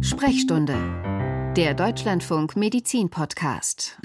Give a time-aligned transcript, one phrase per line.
[0.00, 0.74] Sprechstunde,
[1.56, 3.98] der Deutschlandfunk Medizin Podcast.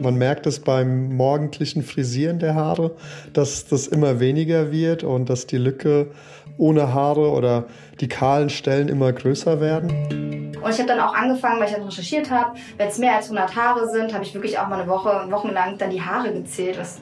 [0.00, 2.96] Man merkt es beim morgendlichen Frisieren der Haare,
[3.32, 6.10] dass das immer weniger wird und dass die Lücke
[6.56, 7.66] ohne Haare oder
[8.00, 10.54] die kahlen Stellen immer größer werden.
[10.64, 13.26] Und ich habe dann auch angefangen, weil ich dann recherchiert habe, wenn es mehr als
[13.26, 16.78] 100 Haare sind, habe ich wirklich auch mal eine Woche, wochenlang dann die Haare gezählt,
[16.78, 17.00] was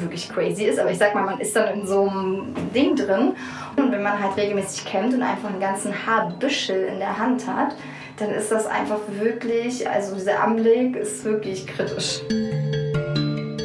[0.00, 0.78] wirklich crazy ist.
[0.78, 3.34] Aber ich sag mal, man ist dann in so einem Ding drin.
[3.76, 7.76] Und wenn man halt regelmäßig kämmt und einfach einen ganzen Haarbüschel in der Hand hat,
[8.18, 12.20] dann ist das einfach wirklich, also dieser Anblick ist wirklich kritisch.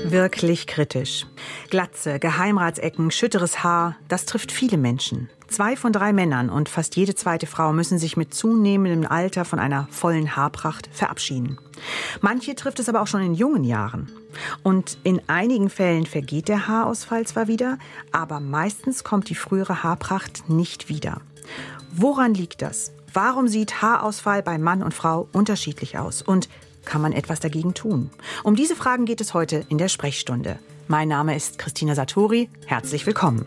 [0.06, 1.26] Wirklich kritisch.
[1.70, 5.30] Glatze, Geheimratsecken, schütteres Haar, das trifft viele Menschen.
[5.48, 9.60] Zwei von drei Männern und fast jede zweite Frau müssen sich mit zunehmendem Alter von
[9.60, 11.58] einer vollen Haarpracht verabschieden.
[12.22, 14.12] Manche trifft es aber auch schon in jungen Jahren.
[14.62, 17.78] Und in einigen Fällen vergeht der Haarausfall zwar wieder,
[18.12, 21.22] aber meistens kommt die frühere Haarpracht nicht wieder.
[21.94, 22.92] Woran liegt das?
[23.14, 26.22] Warum sieht Haarausfall bei Mann und Frau unterschiedlich aus?
[26.22, 26.50] Und
[26.84, 28.10] kann man etwas dagegen tun?
[28.44, 30.60] Um diese Fragen geht es heute in der Sprechstunde.
[30.88, 32.50] Mein Name ist Christina Satori.
[32.66, 33.46] Herzlich willkommen.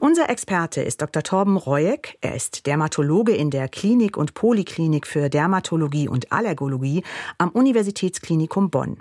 [0.00, 1.22] Unser Experte ist Dr.
[1.22, 2.18] Torben Reueck.
[2.20, 7.04] Er ist Dermatologe in der Klinik und Poliklinik für Dermatologie und Allergologie
[7.38, 8.98] am Universitätsklinikum Bonn.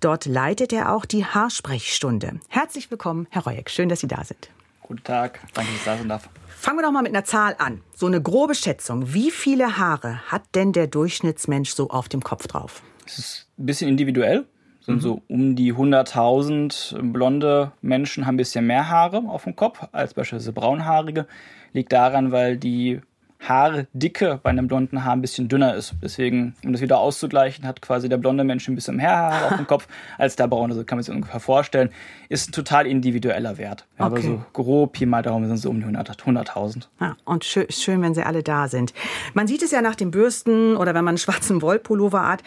[0.00, 2.40] Dort leitet er auch die Haarsprechstunde.
[2.48, 3.70] Herzlich willkommen, Herr Reueck.
[3.70, 4.50] Schön, dass Sie da sind.
[4.82, 6.28] Guten Tag, danke, dass ich da sein darf.
[6.48, 7.82] Fangen wir doch mal mit einer Zahl an.
[7.94, 9.12] So eine grobe Schätzung.
[9.12, 12.82] Wie viele Haare hat denn der Durchschnittsmensch so auf dem Kopf drauf?
[13.04, 14.46] Es ist ein bisschen individuell
[14.86, 15.00] sind mhm.
[15.00, 20.14] so um die 100.000 blonde Menschen haben ein bisschen mehr Haare auf dem Kopf als
[20.14, 21.26] beispielsweise braunhaarige.
[21.72, 23.00] Liegt daran, weil die
[23.40, 25.94] Haardicke bei einem blonden Haar ein bisschen dünner ist.
[26.02, 29.56] Deswegen, um das wieder auszugleichen, hat quasi der blonde Mensch ein bisschen mehr Haare auf
[29.56, 29.86] dem Kopf
[30.18, 30.74] als der braune.
[30.74, 31.90] So kann man sich ungefähr vorstellen.
[32.28, 33.86] Ist ein total individueller Wert.
[33.98, 34.02] Okay.
[34.04, 36.86] Aber so grob, Pi mal Daumen sind so um die 100.000.
[37.00, 38.94] Ja, und schön, schön, wenn sie alle da sind.
[39.34, 42.42] Man sieht es ja nach den Bürsten oder wenn man einen schwarzen Wollpullover hat.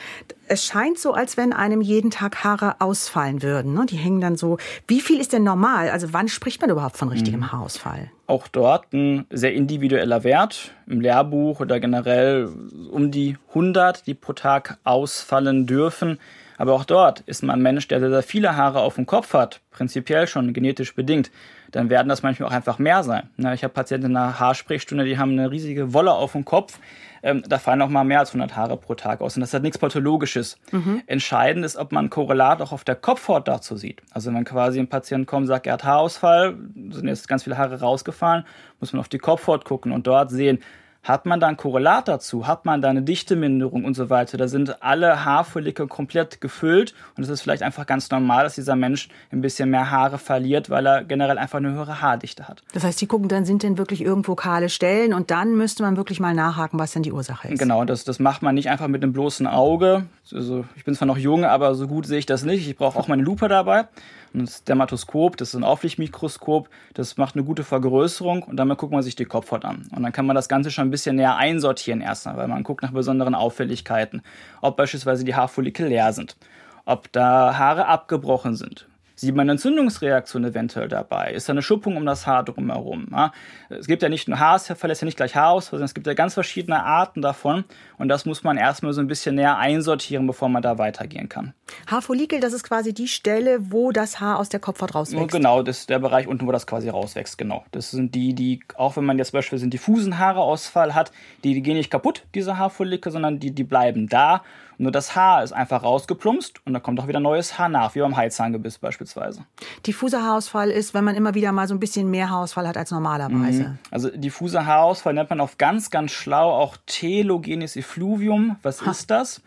[0.50, 3.74] Es scheint so, als wenn einem jeden Tag Haare ausfallen würden.
[3.74, 3.86] Ne?
[3.88, 4.58] Die hängen dann so.
[4.88, 5.90] Wie viel ist denn normal?
[5.90, 7.52] Also wann spricht man überhaupt von richtigem mhm.
[7.52, 8.12] Haarausfall?
[8.30, 10.72] auch dort ein sehr individueller Wert.
[10.88, 12.50] Im Lehrbuch oder generell
[12.92, 16.20] um die 100, die pro Tag ausfallen dürfen.
[16.58, 19.34] Aber auch dort ist man ein Mensch, der sehr, sehr viele Haare auf dem Kopf
[19.34, 21.32] hat, prinzipiell schon genetisch bedingt.
[21.72, 23.30] Dann werden das manchmal auch einfach mehr sein.
[23.54, 26.80] Ich habe Patienten in einer Haarsprechstunde, die haben eine riesige Wolle auf dem Kopf
[27.24, 29.36] ähm, da fallen auch mal mehr als 100 Haare pro Tag aus.
[29.36, 30.58] Und das hat nichts Pathologisches.
[30.72, 31.04] Mhm.
[31.08, 34.02] Entscheidend ist, ob man ein Korrelat auch auf der Kopfhaut dazu sieht.
[34.12, 36.58] Also wenn quasi ein Patient kommt und sagt, er hat Haarausfall,
[36.92, 38.46] sind jetzt ganz viele Haare rausgefallen,
[38.80, 40.60] muss man auf die Kopfhaut gucken und dort sehen,
[41.04, 42.46] hat man da ein Korrelat dazu?
[42.46, 44.38] Hat man da eine Dichteminderung und so weiter?
[44.38, 48.76] Da sind alle Haarfollikel komplett gefüllt und es ist vielleicht einfach ganz normal, dass dieser
[48.76, 52.62] Mensch ein bisschen mehr Haare verliert, weil er generell einfach eine höhere Haardichte hat.
[52.74, 55.98] Das heißt, Sie gucken dann, sind denn wirklich irgendwo kahle Stellen und dann müsste man
[55.98, 57.60] wirklich mal nachhaken, was denn die Ursache ist.
[57.60, 60.06] Genau, das, das macht man nicht einfach mit einem bloßen Auge.
[60.32, 62.68] Also ich bin zwar noch jung, aber so gut sehe ich das nicht.
[62.68, 63.88] Ich brauche auch meine Lupe dabei.
[64.34, 69.02] Das Dermatoskop, das ist ein Auflichtmikroskop, das macht eine gute Vergrößerung und damit guckt man
[69.02, 69.88] sich die Kopfhaut an.
[69.96, 72.84] Und dann kann man das Ganze schon ein bisschen näher einsortieren erstmal, weil man guckt
[72.84, 74.22] nach besonderen Auffälligkeiten,
[74.62, 76.38] ob beispielsweise die Haarfollikel leer sind,
[76.86, 78.88] ob da Haare abgebrochen sind,
[79.20, 81.34] Sieht man eine Entzündungsreaktion eventuell dabei?
[81.34, 83.08] Ist da eine Schuppung um das Haar drumherum?
[83.12, 83.34] Ja?
[83.68, 86.14] Es gibt ja nicht nur Haarausfall, ist ja nicht gleich Haarausfall, sondern es gibt ja
[86.14, 87.66] ganz verschiedene Arten davon.
[87.98, 91.54] Und das muss man erstmal so ein bisschen näher einsortieren, bevor man da weitergehen kann.
[91.88, 95.32] Haarfollikel, das ist quasi die Stelle, wo das Haar aus der Kopfhaut rauswächst.
[95.32, 97.66] Genau, das ist der Bereich unten, wo das quasi rauswächst, genau.
[97.74, 101.12] Das sind die, die, auch wenn man jetzt beispielsweise einen diffusen Haarausfall hat,
[101.44, 104.44] die, die gehen nicht kaputt, diese Haarfollikel, sondern die, die bleiben da
[104.80, 108.00] nur das Haar ist einfach rausgeplumpst und da kommt auch wieder neues Haar nach, wie
[108.00, 109.44] beim Heizzahngebiss beispielsweise.
[109.86, 112.90] Diffuser Haarausfall ist, wenn man immer wieder mal so ein bisschen mehr Haarausfall hat als
[112.92, 113.64] normalerweise.
[113.64, 113.78] Mhm.
[113.92, 118.56] Also diffuser Haarausfall nennt man auf ganz, ganz schlau auch telogenes Effluvium.
[118.62, 118.92] Was ha.
[118.92, 119.42] ist das?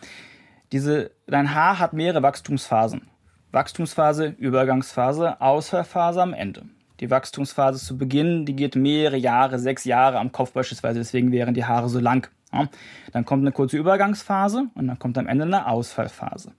[0.70, 3.08] Diese, dein Haar hat mehrere Wachstumsphasen.
[3.52, 6.64] Wachstumsphase, Übergangsphase, Ausfallphase am Ende.
[7.00, 11.54] Die Wachstumsphase zu Beginn, die geht mehrere Jahre, sechs Jahre am Kopf beispielsweise, deswegen wären
[11.54, 12.28] die Haare so lang.
[12.52, 12.68] Ja,
[13.12, 16.52] dann kommt eine kurze Übergangsphase und dann kommt am Ende eine Ausfallphase.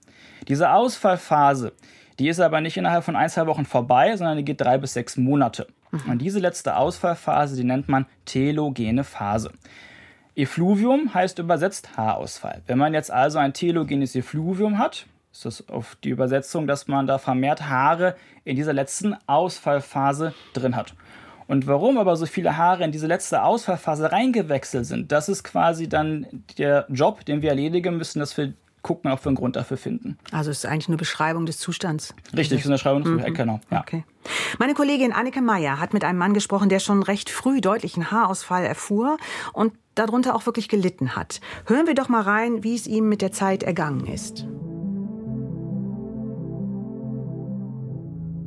[0.48, 1.72] Diese Ausfallphase,
[2.18, 4.94] die ist aber nicht innerhalb von ein, zwei Wochen vorbei, sondern die geht drei bis
[4.94, 5.66] sechs Monate.
[5.90, 6.10] Mhm.
[6.10, 9.52] Und diese letzte Ausfallphase, die nennt man telogene Phase.
[10.36, 12.62] Effluvium heißt übersetzt Haarausfall.
[12.66, 17.06] Wenn man jetzt also ein telogenes Effluvium hat, ist das auf die Übersetzung, dass man
[17.06, 20.94] da vermehrt Haare in dieser letzten Ausfallphase drin hat.
[21.46, 25.88] Und warum aber so viele Haare in diese letzte Ausfallphase reingewechselt sind, das ist quasi
[25.88, 26.26] dann
[26.58, 28.54] der Job, den wir erledigen müssen, dass wir
[28.84, 30.18] gucken, ob wir einen Grund dafür finden.
[30.30, 32.14] Also es ist eigentlich eine Beschreibung des Zustands.
[32.36, 33.34] Richtig, es ist eine Beschreibung des Zustands, mhm.
[33.34, 33.60] genau.
[33.70, 33.80] Ja.
[33.80, 34.04] Okay.
[34.58, 38.64] Meine Kollegin Annike Meyer hat mit einem Mann gesprochen, der schon recht früh deutlichen Haarausfall
[38.64, 39.16] erfuhr
[39.52, 41.40] und darunter auch wirklich gelitten hat.
[41.66, 44.46] Hören wir doch mal rein, wie es ihm mit der Zeit ergangen ist.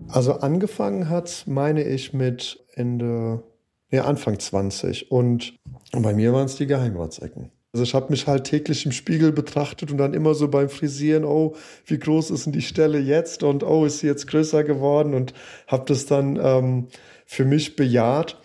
[0.09, 3.43] Also angefangen hat, meine ich, mit Ende,
[3.89, 5.11] ja, Anfang 20.
[5.11, 5.53] Und
[5.91, 7.51] bei mir waren es die Geheimratsecken.
[7.73, 11.25] Also ich habe mich halt täglich im Spiegel betrachtet und dann immer so beim Frisieren,
[11.25, 11.55] oh,
[11.85, 15.33] wie groß ist denn die Stelle jetzt und oh, ist sie jetzt größer geworden und
[15.67, 16.87] habe das dann ähm,
[17.25, 18.41] für mich bejaht.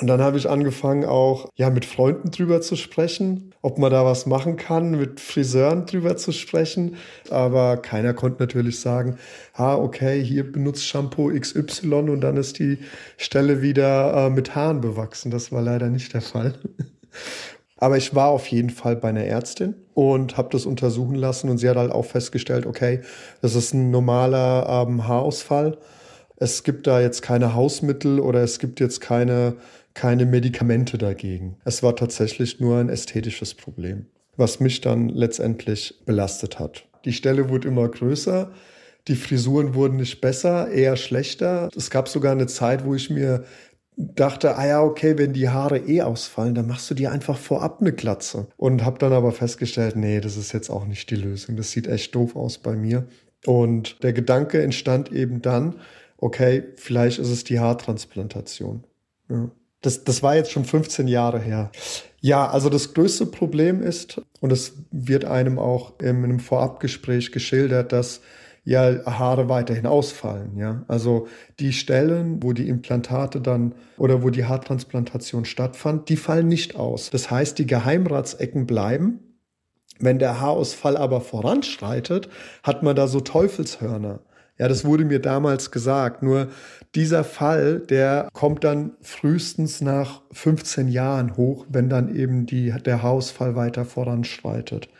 [0.00, 4.04] Und dann habe ich angefangen auch ja mit Freunden drüber zu sprechen, ob man da
[4.04, 6.96] was machen kann, mit Friseuren drüber zu sprechen.
[7.30, 9.18] Aber keiner konnte natürlich sagen,
[9.54, 12.78] ah okay, hier benutzt Shampoo XY und dann ist die
[13.18, 15.30] Stelle wieder äh, mit Haaren bewachsen.
[15.30, 16.54] Das war leider nicht der Fall.
[17.76, 21.56] Aber ich war auf jeden Fall bei einer Ärztin und habe das untersuchen lassen und
[21.56, 23.00] sie hat halt auch festgestellt, okay,
[23.40, 25.78] das ist ein normaler ähm, Haarausfall.
[26.36, 29.56] Es gibt da jetzt keine Hausmittel oder es gibt jetzt keine,
[30.00, 31.56] keine Medikamente dagegen.
[31.66, 34.06] Es war tatsächlich nur ein ästhetisches Problem,
[34.38, 36.86] was mich dann letztendlich belastet hat.
[37.04, 38.50] Die Stelle wurde immer größer.
[39.08, 41.68] Die Frisuren wurden nicht besser, eher schlechter.
[41.76, 43.44] Es gab sogar eine Zeit, wo ich mir
[43.98, 47.82] dachte, ah ja, okay, wenn die Haare eh ausfallen, dann machst du dir einfach vorab
[47.82, 48.46] eine Glatze.
[48.56, 51.58] Und habe dann aber festgestellt, nee, das ist jetzt auch nicht die Lösung.
[51.58, 53.06] Das sieht echt doof aus bei mir.
[53.44, 55.74] Und der Gedanke entstand eben dann,
[56.16, 58.84] okay, vielleicht ist es die Haartransplantation.
[59.28, 59.50] Ja.
[59.80, 61.70] Das, das war jetzt schon 15 Jahre her.
[62.20, 67.92] Ja, also das größte Problem ist, und es wird einem auch in einem Vorabgespräch geschildert,
[67.92, 68.20] dass
[68.64, 70.56] ja Haare weiterhin ausfallen.
[70.56, 70.84] Ja?
[70.86, 71.28] Also
[71.58, 77.10] die Stellen, wo die Implantate dann oder wo die Haartransplantation stattfand, die fallen nicht aus.
[77.10, 79.20] Das heißt, die Geheimratsecken bleiben.
[79.98, 82.28] Wenn der Haarausfall aber voranschreitet,
[82.62, 84.20] hat man da so Teufelshörner.
[84.60, 86.22] Ja, das wurde mir damals gesagt.
[86.22, 86.48] Nur
[86.94, 93.02] dieser Fall, der kommt dann frühestens nach 15 Jahren hoch, wenn dann eben die, der
[93.02, 94.90] Haarausfall weiter voranschreitet.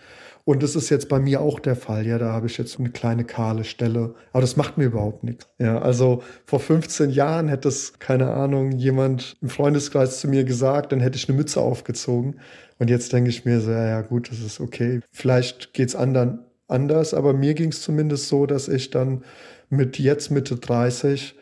[0.47, 2.07] Und das ist jetzt bei mir auch der Fall.
[2.07, 4.15] Ja, da habe ich jetzt eine kleine kahle Stelle.
[4.33, 5.47] Aber das macht mir überhaupt nichts.
[5.59, 10.93] Ja, also vor 15 Jahren hätte es, keine Ahnung, jemand im Freundeskreis zu mir gesagt,
[10.93, 12.41] dann hätte ich eine Mütze aufgezogen.
[12.79, 15.01] Und jetzt denke ich mir so, ja, gut, das ist okay.
[15.13, 19.25] Vielleicht geht es anderen anders, aber mir ging es zumindest so, dass ich dann
[19.69, 21.37] mit jetzt Mitte 30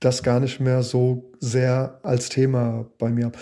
[0.00, 3.38] das gar nicht mehr so sehr als Thema bei mir habe.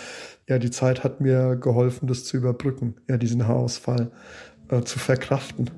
[0.47, 4.11] Ja, die Zeit hat mir geholfen, das zu überbrücken, ja, diesen Haarausfall
[4.69, 5.69] äh, zu verkraften.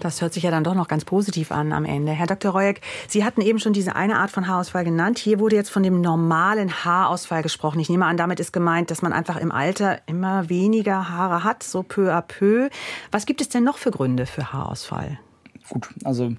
[0.00, 2.12] Das hört sich ja dann doch noch ganz positiv an am Ende.
[2.12, 2.52] Herr Dr.
[2.52, 5.18] Reueck, Sie hatten eben schon diese eine Art von Haarausfall genannt.
[5.18, 7.80] Hier wurde jetzt von dem normalen Haarausfall gesprochen.
[7.80, 11.62] Ich nehme an, damit ist gemeint, dass man einfach im Alter immer weniger Haare hat,
[11.62, 12.68] so peu à peu.
[13.10, 15.18] Was gibt es denn noch für Gründe für Haarausfall?
[15.68, 16.32] Gut, also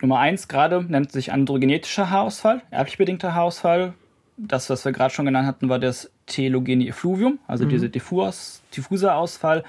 [0.00, 3.94] Nummer eins gerade nennt sich androgenetischer Haarausfall, erblich bedingter Haarausfall.
[4.36, 7.68] Das, was wir gerade schon genannt hatten, war das telogene Effluvium, also mhm.
[7.68, 9.62] dieser diffus, diffuser Ausfall.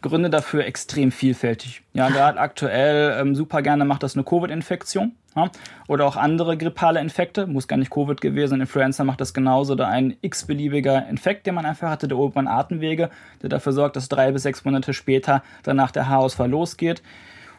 [0.00, 1.82] Gründe dafür extrem vielfältig.
[1.92, 5.50] Ja, gerade aktuell ähm, super gerne macht das eine Covid-Infektion ja?
[5.88, 7.46] oder auch andere grippale Infekte.
[7.46, 8.60] Muss gar nicht Covid gewesen.
[8.60, 13.10] Influenza macht das genauso oder ein x-beliebiger Infekt, den man einfach hatte, der oberen Atemwege,
[13.42, 17.02] der dafür sorgt, dass drei bis sechs Monate später danach der Haarausfall losgeht.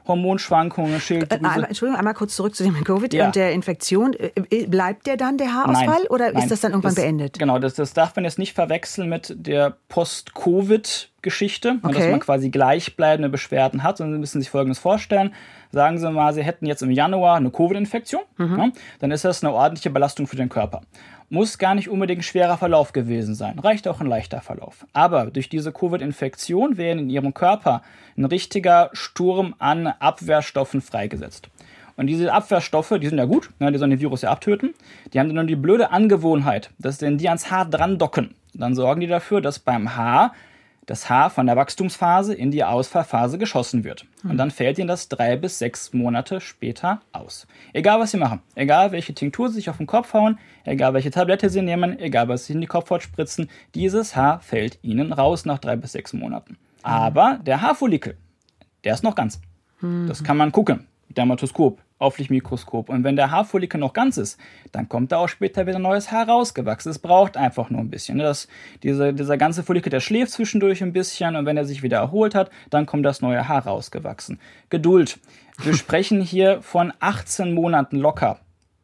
[0.10, 1.36] Hormonschwankungen, Schilddrüse.
[1.36, 3.28] Einmal, Entschuldigung, einmal kurz zurück zu dem Covid ja.
[3.28, 4.14] und der Infektion.
[4.14, 7.04] Äh, äh, bleibt der dann, der Haarausfall, nein, oder nein, ist das dann irgendwann das,
[7.04, 7.40] beendet?
[7.40, 11.94] Genau, das, das darf man jetzt nicht verwechseln mit der Post-Covid-Geschichte, okay.
[11.94, 14.02] dass man quasi gleichbleibende Beschwerden hat.
[14.02, 15.34] Und Sie müssen sich Folgendes vorstellen.
[15.72, 18.58] Sagen Sie mal, Sie hätten jetzt im Januar eine Covid-Infektion, mhm.
[18.58, 20.82] ja, dann ist das eine ordentliche Belastung für den Körper.
[21.30, 24.88] Muss gar nicht unbedingt ein schwerer Verlauf gewesen sein, reicht auch ein leichter Verlauf.
[24.94, 27.84] Aber durch diese Covid-Infektion werden in Ihrem Körper
[28.18, 31.50] ein richtiger Sturm an Abwehrstoffen freigesetzt.
[31.98, 34.74] Und diese Abwehrstoffe, die sind ja gut, ne, die sollen den Virus ja abtöten.
[35.14, 38.74] Die haben dann nur die blöde Angewohnheit, dass wenn die ans Haar dran docken, dann
[38.74, 40.34] sorgen die dafür, dass beim Haar
[40.90, 44.06] das Haar von der Wachstumsphase in die Ausfallphase geschossen wird.
[44.24, 47.46] Und dann fällt ihnen das drei bis sechs Monate später aus.
[47.74, 51.12] Egal was sie machen, egal welche Tinktur sie sich auf den Kopf hauen, egal welche
[51.12, 55.46] Tablette sie nehmen, egal was sie in die Kopfhaut spritzen, dieses Haar fällt ihnen raus
[55.46, 56.58] nach drei bis sechs Monaten.
[56.82, 58.18] Aber der Haarfollikel,
[58.84, 59.42] der ist noch ganz.
[60.08, 60.88] Das kann man gucken.
[61.10, 61.82] Dermatoskop.
[62.00, 62.90] Auflichtmikroskop.
[62.90, 64.40] Und wenn der Haarfollikel noch ganz ist,
[64.72, 66.92] dann kommt da auch später wieder neues Haar rausgewachsen.
[66.92, 68.18] Es braucht einfach nur ein bisschen.
[68.18, 68.24] Ne?
[68.24, 68.48] Das,
[68.84, 72.36] diese, dieser ganze Follikel, der schläft zwischendurch ein bisschen und wenn er sich wieder erholt
[72.36, 74.40] hat, dann kommt das neue Haar rausgewachsen.
[74.70, 75.20] Geduld.
[75.62, 78.40] Wir sprechen hier von 18 Monaten locker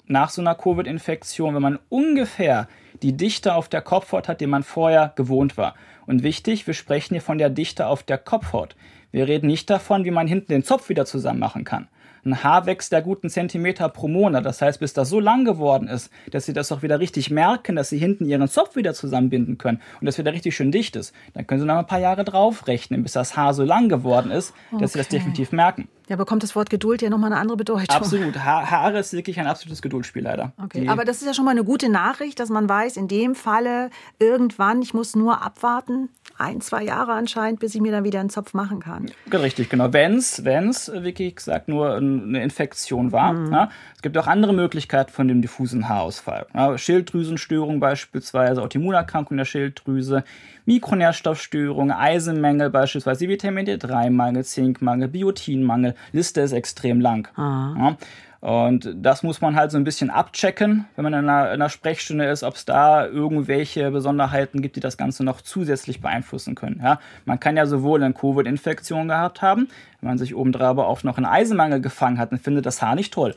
[0.08, 2.68] nach so einer Covid-Infektion, wenn man ungefähr
[3.02, 5.76] die Dichte auf der Kopfhaut hat, die man vorher gewohnt war.
[6.06, 8.76] Und wichtig, wir sprechen hier von der Dichte auf der Kopfhaut.
[9.12, 11.88] Wir reden nicht davon, wie man hinten den Zopf wieder zusammen machen kann.
[12.26, 14.46] Ein Haar wächst der guten Zentimeter pro Monat.
[14.46, 17.76] Das heißt, bis das so lang geworden ist, dass sie das auch wieder richtig merken,
[17.76, 21.14] dass sie hinten ihren Zopf wieder zusammenbinden können und das wieder richtig schön dicht ist,
[21.36, 24.54] dann können sie noch ein paar Jahre draufrechnen, bis das Haar so lang geworden ist,
[24.72, 24.88] dass okay.
[24.88, 25.88] sie das definitiv merken.
[26.08, 27.96] Ja, bekommt das Wort Geduld ja nochmal eine andere Bedeutung.
[27.96, 28.36] Absolut.
[28.44, 30.54] Ha Haare ist wirklich ein absolutes Geduldsspiel, leider.
[30.64, 33.08] Okay, Die aber das ist ja schon mal eine gute Nachricht, dass man weiß, in
[33.08, 33.90] dem Falle
[34.20, 38.30] irgendwann, ich muss nur abwarten, ein, zwei Jahre anscheinend, bis ich mir dann wieder einen
[38.30, 39.06] Zopf machen kann.
[39.32, 39.94] Richtig, genau.
[39.94, 43.34] Wenn es, wie gesagt, nur eine Infektion war.
[43.34, 43.52] Mhm.
[43.54, 43.70] Ja.
[43.96, 46.48] Es gibt auch andere Möglichkeiten von dem diffusen Haarausfall.
[46.54, 50.24] Ja, Schilddrüsenstörung beispielsweise, Autoimmunerkrankung der Schilddrüse,
[50.66, 55.96] Mikronährstoffstörungen, Eisenmängel beispielsweise, Vitamin D3-Mangel, Zinkmangel, Biotinmangel.
[56.12, 57.28] Liste ist extrem lang.
[57.38, 57.98] Ja.
[58.42, 61.70] Und das muss man halt so ein bisschen abchecken, wenn man in einer, in einer
[61.70, 66.80] Sprechstunde ist, ob es da irgendwelche Besonderheiten gibt, die das Ganze noch zusätzlich beeinflussen können.
[66.84, 69.68] Ja, man kann ja sowohl eine Covid-Infektion gehabt haben,
[70.02, 72.96] wenn man sich obendrauf aber auch noch einen Eisenmangel gefangen hat und findet das Haar
[72.96, 73.36] nicht toll.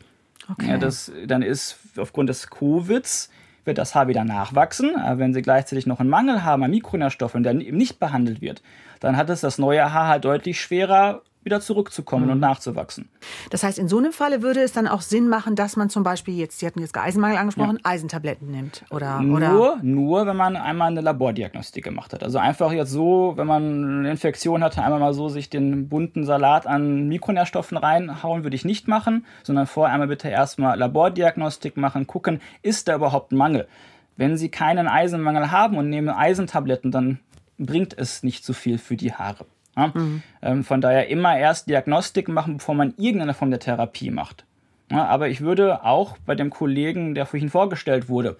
[0.51, 0.71] Okay.
[0.71, 3.31] Ja, das, dann ist aufgrund des Covids
[3.65, 4.97] wird das Haar wieder nachwachsen.
[4.97, 8.63] Aber wenn Sie gleichzeitig noch einen Mangel haben an Mikronährstoffen, der eben nicht behandelt wird,
[8.99, 12.33] dann hat es das neue Haar halt deutlich schwerer wieder zurückzukommen mhm.
[12.33, 13.09] und nachzuwachsen.
[13.51, 16.03] Das heißt, in so einem Falle würde es dann auch Sinn machen, dass man zum
[16.03, 17.91] Beispiel jetzt, Sie hatten jetzt Eisenmangel angesprochen, ja.
[17.91, 18.85] Eisentabletten nimmt?
[18.91, 19.79] Oder, nur, oder?
[19.83, 22.23] nur, wenn man einmal eine Labordiagnostik gemacht hat.
[22.23, 26.25] Also einfach jetzt so, wenn man eine Infektion hatte, einmal mal so sich den bunten
[26.25, 32.07] Salat an Mikronährstoffen reinhauen, würde ich nicht machen, sondern vorher einmal bitte erstmal Labordiagnostik machen,
[32.07, 33.69] gucken, ist da überhaupt ein Mangel?
[34.17, 37.21] Wenn Sie keinen Eisenmangel haben und nehmen Eisentabletten, dann
[37.59, 39.47] bringt es nicht so viel für die Haare.
[39.79, 39.93] Ja?
[39.95, 40.23] Mhm.
[40.43, 44.45] Ähm, von daher immer erst Diagnostik machen, bevor man irgendeine Form der Therapie macht.
[44.91, 48.37] Ja, aber ich würde auch bei dem Kollegen, der vorhin vorgestellt wurde,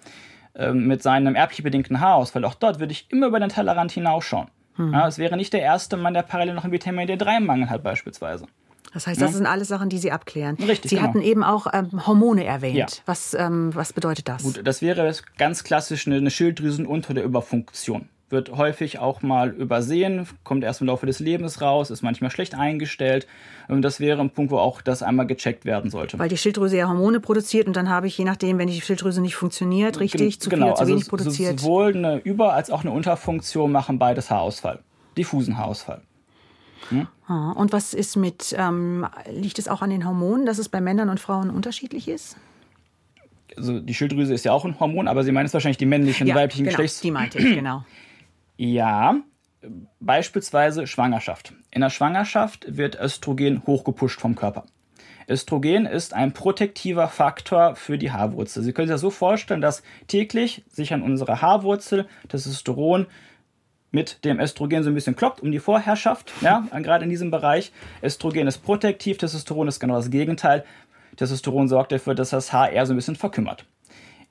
[0.55, 4.47] ähm, mit seinem erblich bedingten Haarausfall, auch dort würde ich immer über den Tellerrand hinausschauen.
[4.77, 4.93] Mhm.
[4.93, 8.45] Ja, es wäre nicht der erste Mann, der parallel noch einen Vitamin D3-Mangel hat beispielsweise.
[8.91, 9.37] Das heißt, das ja.
[9.37, 10.55] sind alles Sachen, die Sie abklären.
[10.55, 10.89] Richtig.
[10.89, 11.07] Sie genau.
[11.07, 12.75] hatten eben auch ähm, Hormone erwähnt.
[12.75, 12.87] Ja.
[13.05, 14.41] Was, ähm, was bedeutet das?
[14.41, 20.27] Gut, das wäre ganz klassisch eine Schilddrüsen unter der Überfunktion wird häufig auch mal übersehen,
[20.43, 23.27] kommt erst im Laufe des Lebens raus, ist manchmal schlecht eingestellt.
[23.67, 26.19] Und das wäre ein Punkt, wo auch das einmal gecheckt werden sollte.
[26.19, 29.21] Weil die Schilddrüse ja Hormone produziert und dann habe ich, je nachdem, wenn die Schilddrüse
[29.21, 31.59] nicht funktioniert, richtig, zu viel genau, oder zu also wenig produziert.
[31.59, 34.79] Sowohl eine Über- als auch eine Unterfunktion machen beides Haarausfall,
[35.17, 36.01] diffusen Haarausfall.
[36.89, 37.07] Hm?
[37.55, 41.09] Und was ist mit, ähm, liegt es auch an den Hormonen, dass es bei Männern
[41.09, 42.37] und Frauen unterschiedlich ist?
[43.57, 46.25] Also die Schilddrüse ist ja auch ein Hormon, aber Sie meinen es wahrscheinlich die männlichen
[46.25, 47.01] und ja, weiblichen genau, Geschlechts.
[47.01, 47.83] Die meinte ich, genau.
[48.61, 49.15] Ja,
[50.01, 51.53] beispielsweise Schwangerschaft.
[51.71, 54.65] In der Schwangerschaft wird Östrogen hochgepusht vom Körper.
[55.29, 58.61] Östrogen ist ein protektiver Faktor für die Haarwurzel.
[58.61, 63.07] Sie können sich das so vorstellen, dass täglich sich an unserer Haarwurzel Testosteron
[63.91, 67.71] mit dem Östrogen so ein bisschen kloppt um die Vorherrschaft, ja, gerade in diesem Bereich.
[68.03, 70.65] Östrogen ist protektiv, Testosteron ist genau das Gegenteil.
[71.15, 73.63] Testosteron sorgt dafür, dass das Haar eher so ein bisschen verkümmert.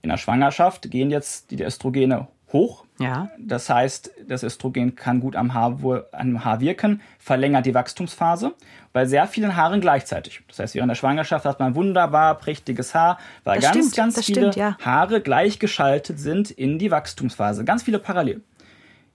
[0.02, 2.84] In der Schwangerschaft gehen jetzt die Östrogene hoch.
[2.98, 3.30] Ja.
[3.38, 5.78] Das heißt, das Östrogen kann gut am Haar,
[6.12, 8.54] am Haar wirken, verlängert die Wachstumsphase
[8.92, 10.42] bei sehr vielen Haaren gleichzeitig.
[10.48, 14.24] Das heißt, während der Schwangerschaft hat man wunderbar prächtiges Haar, weil das ganz, stimmt, ganz
[14.24, 14.76] viele stimmt, ja.
[14.80, 17.64] Haare gleichgeschaltet sind in die Wachstumsphase.
[17.64, 18.42] Ganz viele parallel.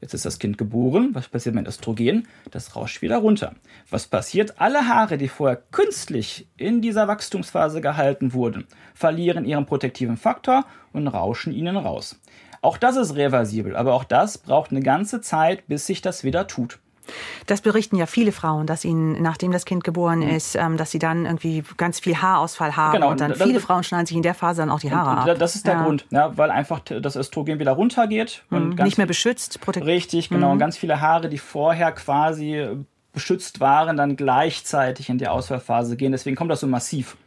[0.03, 1.11] Jetzt ist das Kind geboren.
[1.13, 2.27] Was passiert mit Östrogen?
[2.51, 3.53] Das rauscht wieder runter.
[3.89, 4.59] Was passiert?
[4.59, 11.07] Alle Haare, die vorher künstlich in dieser Wachstumsphase gehalten wurden, verlieren ihren protektiven Faktor und
[11.07, 12.19] rauschen ihnen raus.
[12.63, 16.47] Auch das ist reversibel, aber auch das braucht eine ganze Zeit, bis sich das wieder
[16.47, 16.79] tut.
[17.45, 20.29] Das berichten ja viele Frauen, dass ihnen, nachdem das Kind geboren mhm.
[20.29, 22.93] ist, ähm, dass sie dann irgendwie ganz viel Haarausfall haben.
[22.93, 25.29] Genau, und dann das, viele Frauen schneiden sich in der Phase dann auch die Haare
[25.29, 25.37] ab.
[25.37, 25.83] Das ist der ja.
[25.83, 28.43] Grund, ja, weil einfach das Östrogen wieder runtergeht.
[28.49, 28.57] Mhm.
[28.57, 29.59] Und nicht mehr beschützt.
[29.67, 30.47] Richtig, genau.
[30.47, 30.53] Mhm.
[30.53, 32.65] Und ganz viele Haare, die vorher quasi
[33.11, 36.13] beschützt waren, dann gleichzeitig in die Ausfallphase gehen.
[36.13, 37.17] Deswegen kommt das so massiv.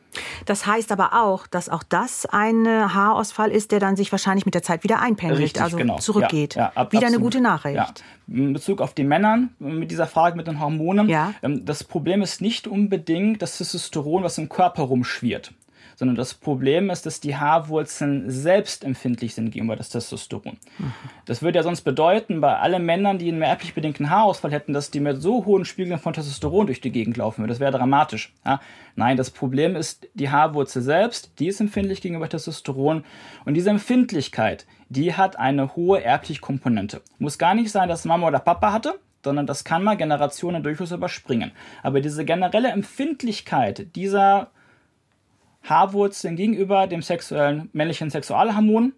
[0.44, 4.54] Das heißt aber auch, dass auch das ein Haarausfall ist, der dann sich wahrscheinlich mit
[4.54, 5.99] der Zeit wieder einpendelt, Richtig, also genau.
[5.99, 6.54] zurückgeht.
[6.54, 7.14] Ja, ja, ab, wieder absolut.
[7.14, 7.76] eine gute Nachricht.
[7.76, 7.94] Ja.
[8.28, 11.35] In Bezug auf die Männer mit dieser Frage mit den Hormonen, ja.
[11.42, 15.52] Ähm, das Problem ist nicht unbedingt das Testosteron, was im Körper rumschwirrt
[15.97, 20.59] sondern das Problem ist, dass die Haarwurzeln selbst empfindlich sind gegenüber das Testosteron.
[20.79, 20.93] Mhm.
[21.25, 24.91] Das würde ja sonst bedeuten, bei allen Männern, die einen erblich bedingten Haarausfall hätten, dass
[24.91, 27.49] die mit so hohen Spiegeln von Testosteron durch die Gegend laufen würden.
[27.49, 28.33] Das wäre dramatisch.
[28.45, 28.61] Ja?
[28.95, 33.05] Nein, das Problem ist die Haarwurzel selbst, die ist empfindlich gegenüber Testosteron
[33.47, 37.00] und diese Empfindlichkeit, die hat eine hohe erbliche Komponente.
[37.19, 40.93] Muss gar nicht sein, dass Mama oder Papa hatte, sondern das kann mal Generationen durchaus
[40.93, 41.50] überspringen.
[41.83, 44.50] Aber diese generelle Empfindlichkeit dieser
[45.68, 48.92] Haarwurzeln gegenüber dem sexuellen, männlichen Sexualhormon,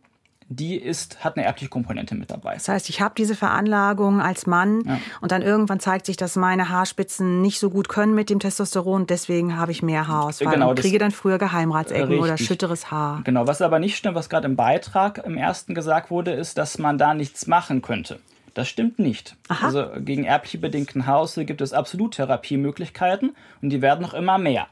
[0.51, 2.55] die ist, hat eine erbliche Komponente mit dabei.
[2.55, 4.99] Das heißt, ich habe diese Veranlagung als Mann ja.
[5.21, 9.07] und dann irgendwann zeigt sich, dass meine Haarspitzen nicht so gut können mit dem Testosteron.
[9.07, 12.23] Deswegen habe ich mehr Haarausfall genau, und kriege dann früher Geheimratsecken richtig.
[12.23, 13.21] oder schütteres Haar.
[13.25, 16.79] Genau, was aber nicht stimmt, was gerade im Beitrag im ersten gesagt wurde, ist, dass
[16.79, 18.19] man da nichts machen könnte.
[18.55, 19.37] Das stimmt nicht.
[19.49, 19.67] Aha.
[19.67, 24.67] Also gegen erblich bedingten Haarausfall gibt es absolut Therapiemöglichkeiten und die werden noch immer mehr.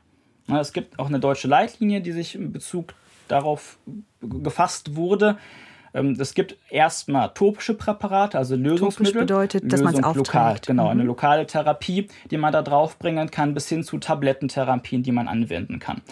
[0.48, 2.94] Es gibt auch eine deutsche Leitlinie, die sich in Bezug
[3.28, 3.78] darauf
[4.20, 5.38] gefasst wurde.
[5.92, 9.12] Ähm, es gibt erstmal topische Präparate, also Lösungsmittel.
[9.12, 10.90] Topisch bedeutet, dass man es lokal, Genau, mhm.
[10.90, 15.78] eine lokale Therapie, die man da draufbringen kann, bis hin zu Tablettentherapien, die man anwenden
[15.78, 16.02] kann.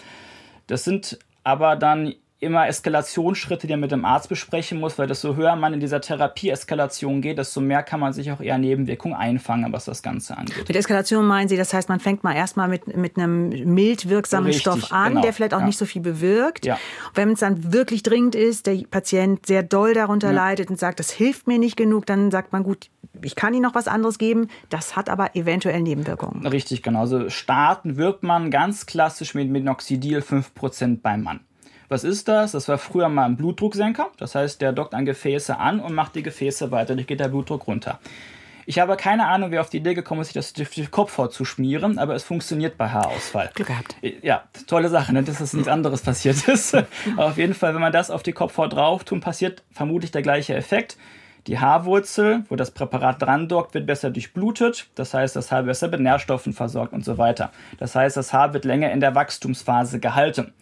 [0.67, 2.15] Das sind aber dann
[2.45, 5.99] immer Eskalationsschritte, die man mit dem Arzt besprechen muss, weil desto höher man in dieser
[5.99, 10.67] Therapie-Eskalation geht, desto mehr kann man sich auch eher Nebenwirkungen einfangen, was das Ganze angeht.
[10.67, 14.47] Mit Eskalation meinen Sie, das heißt, man fängt mal erstmal mit, mit einem mild wirksamen
[14.47, 15.21] Richtig, Stoff an, genau.
[15.21, 15.65] der vielleicht auch ja.
[15.65, 16.65] nicht so viel bewirkt.
[16.65, 16.77] Ja.
[17.13, 20.33] Wenn es dann wirklich dringend ist, der Patient sehr doll darunter ja.
[20.33, 22.89] leidet und sagt, das hilft mir nicht genug, dann sagt man, gut,
[23.21, 26.45] ich kann Ihnen noch was anderes geben, das hat aber eventuell Nebenwirkungen.
[26.45, 27.01] Richtig, genau.
[27.01, 31.39] Also starten wirkt man ganz klassisch mit Minoxidil 5% beim Mann.
[31.89, 32.53] Was ist das?
[32.53, 34.07] Das war früher mal ein Blutdrucksenker.
[34.17, 36.89] Das heißt, der dockt an Gefäße an und macht die Gefäße weiter.
[36.89, 37.99] Dadurch geht der Blutdruck runter.
[38.67, 41.33] Ich habe keine Ahnung, wer auf die Idee gekommen ist, sich das auf die Kopfhaut
[41.33, 43.51] zu schmieren, aber es funktioniert bei Haarausfall.
[43.53, 43.95] Glück gehabt.
[44.23, 45.21] Ja, tolle Sache, ne?
[45.21, 46.73] dass es nichts anderes passiert ist.
[46.73, 46.87] aber
[47.17, 50.55] auf jeden Fall, wenn man das auf die Kopfhaut drauf tut, passiert vermutlich der gleiche
[50.55, 50.97] Effekt.
[51.45, 54.87] Die Haarwurzel, wo das Präparat dran dockt, wird besser durchblutet.
[54.95, 57.51] Das heißt, das Haar wird besser mit Nährstoffen versorgt und so weiter.
[57.77, 60.53] Das heißt, das Haar wird länger in der Wachstumsphase gehalten.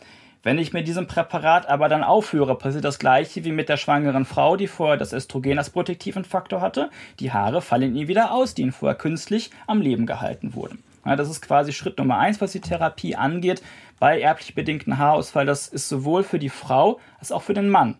[0.44, 4.26] Wenn ich mit diesem Präparat aber dann aufhöre, passiert das gleiche wie mit der schwangeren
[4.26, 6.90] Frau, die vorher das Östrogen als protektiven Faktor hatte.
[7.22, 10.84] Die Haare fallen ihr wieder aus, die ihnen vorher künstlich am Leben gehalten wurden.
[11.06, 13.64] Ja, das ist quasi Schritt Nummer eins, was die Therapie angeht.
[14.00, 17.98] Bei erblich bedingten Haarausfall, das ist sowohl für die Frau als auch für den Mann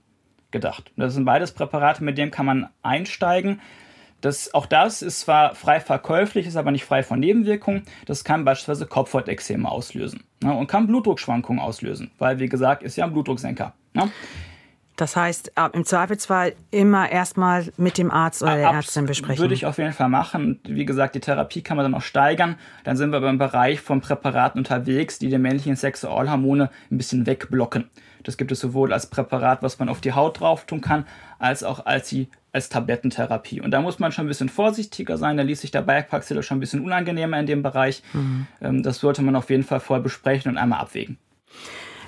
[0.52, 0.92] gedacht.
[0.98, 3.62] Das sind beides Präparate, mit denen kann man einsteigen.
[4.24, 7.84] Das, auch das ist zwar frei verkäuflich, ist aber nicht frei von Nebenwirkungen.
[8.06, 13.04] Das kann beispielsweise Kopfhautexzeme auslösen ne, und kann Blutdruckschwankungen auslösen, weil, wie gesagt, ist ja
[13.04, 13.74] ein Blutdrucksenker.
[13.94, 14.10] Ne?
[14.96, 19.42] Das heißt, im Zweifelsfall immer erstmal mit dem Arzt oder der Abs Ärztin besprechen.
[19.42, 20.62] Würde ich auf jeden Fall machen.
[20.64, 22.56] Wie gesagt, die Therapie kann man dann auch steigern.
[22.86, 27.90] Dann sind wir beim Bereich von Präparaten unterwegs, die die männlichen Sexualhormone ein bisschen wegblocken.
[28.24, 31.06] Das gibt es sowohl als Präparat, was man auf die Haut drauf tun kann,
[31.40, 33.60] als auch als die als Tablettentherapie.
[33.60, 35.36] Und da muss man schon ein bisschen vorsichtiger sein.
[35.38, 38.04] Da liest sich der Beipackzettel schon ein bisschen unangenehmer in dem Bereich.
[38.14, 38.84] Mhm.
[38.84, 41.18] Das sollte man auf jeden Fall vorher besprechen und einmal abwägen.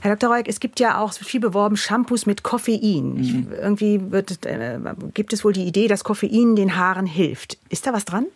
[0.02, 0.36] Herr Dr.
[0.36, 3.16] Reuk, es gibt ja auch viel beworben Shampoos mit Koffein.
[3.16, 3.48] Mhm.
[3.60, 4.80] Irgendwie wird, äh,
[5.16, 7.58] gibt es wohl die Idee, dass Koffein den Haaren hilft.
[7.70, 8.28] Ist da was dran?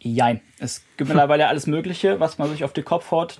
[0.00, 0.42] Jein.
[0.58, 3.38] Es gibt mittlerweile alles Mögliche, was man sich auf die Kopfhaut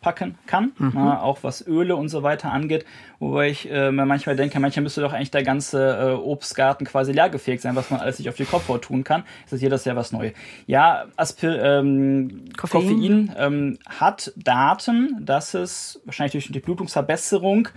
[0.00, 0.96] draufpacken kann, mhm.
[0.96, 2.84] äh, auch was Öle und so weiter angeht.
[3.18, 7.12] Wobei ich äh, mir manchmal denke, manchmal müsste doch eigentlich der ganze äh, Obstgarten quasi
[7.12, 9.24] leergefegt sein, was man alles sich auf die Kopfhaut tun kann.
[9.44, 10.32] Das ist jedes Jahr was Neues.
[10.66, 17.68] Ja, Aspir ähm, Koffein, Koffein ähm, hat Daten, dass es wahrscheinlich durch die Blutungsverbesserung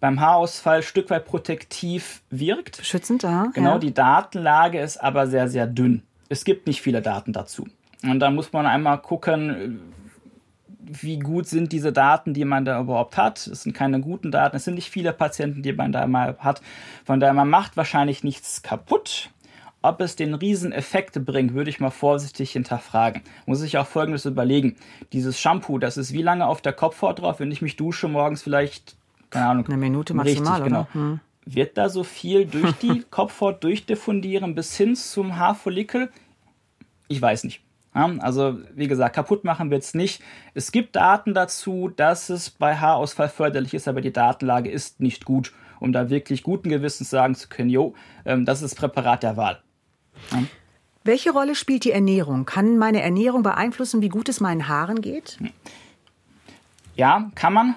[0.00, 2.80] beim Haarausfall ein Stück weit protektiv wirkt.
[2.84, 3.48] Schützend, ja.
[3.54, 3.78] Genau, ja.
[3.78, 7.66] die Datenlage ist aber sehr, sehr dünn es gibt nicht viele Daten dazu.
[8.02, 9.80] Und da muss man einmal gucken,
[10.86, 13.46] wie gut sind diese Daten, die man da überhaupt hat.
[13.46, 16.62] Es sind keine guten Daten, es sind nicht viele Patienten, die man da mal hat.
[17.04, 19.30] Von daher, man macht wahrscheinlich nichts kaputt.
[19.82, 23.20] Ob es den Rieseneffekt bringt, würde ich mal vorsichtig hinterfragen.
[23.44, 24.76] Muss ich auch Folgendes überlegen.
[25.12, 28.42] Dieses Shampoo, das ist wie lange auf der Kopfhaut drauf, wenn ich mich dusche morgens
[28.42, 28.96] vielleicht,
[29.28, 29.66] keine Ahnung.
[29.66, 30.88] Eine Minute maximal, richtig, genau.
[30.92, 31.20] Hm.
[31.44, 36.10] Wird da so viel durch die Kopfhaut durchdiffundieren bis hin zum Haarfollikel?
[37.08, 37.63] Ich weiß nicht.
[37.94, 40.20] Also, wie gesagt, kaputt machen wir es nicht.
[40.52, 45.24] Es gibt Daten dazu, dass es bei Haarausfall förderlich ist, aber die Datenlage ist nicht
[45.24, 49.22] gut, um da wirklich guten Gewissens sagen zu können, jo, ähm, das ist das Präparat
[49.22, 49.62] der Wahl.
[50.32, 50.42] Ja.
[51.04, 52.46] Welche Rolle spielt die Ernährung?
[52.46, 55.38] Kann meine Ernährung beeinflussen, wie gut es meinen Haaren geht?
[56.96, 57.74] Ja, kann man.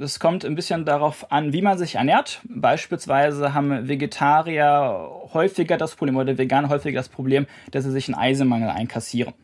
[0.00, 2.40] Es ähm, kommt ein bisschen darauf an, wie man sich ernährt.
[2.44, 8.16] Beispielsweise haben Vegetarier häufiger das Problem oder Veganer häufiger das Problem, dass sie sich einen
[8.16, 9.34] Eisenmangel einkassieren.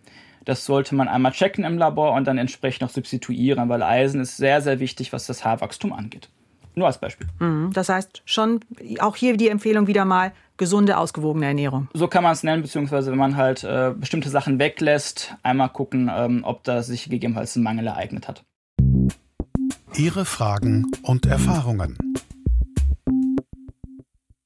[0.45, 4.37] Das sollte man einmal checken im Labor und dann entsprechend noch substituieren, weil Eisen ist
[4.37, 6.29] sehr, sehr wichtig, was das Haarwachstum angeht.
[6.75, 7.27] Nur als Beispiel.
[7.39, 8.61] Mhm, das heißt schon,
[9.01, 11.89] auch hier die Empfehlung wieder mal, gesunde, ausgewogene Ernährung.
[11.93, 16.11] So kann man es nennen, beziehungsweise wenn man halt äh, bestimmte Sachen weglässt, einmal gucken,
[16.15, 18.45] ähm, ob da sich gegebenenfalls ein Mangel ereignet hat.
[19.95, 21.99] Ihre Fragen und Erfahrungen.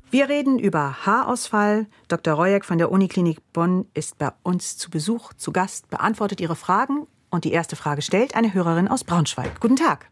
[0.09, 1.87] Wir reden über Haarausfall.
[2.09, 2.35] Dr.
[2.35, 7.09] Reueck von der Uniklinik Bonn ist bei uns zu Besuch, zu Gast, beantwortet Ihre Fragen.
[7.29, 9.61] Und die erste Frage stellt eine Hörerin aus Braunschweig.
[9.61, 10.07] Guten Tag.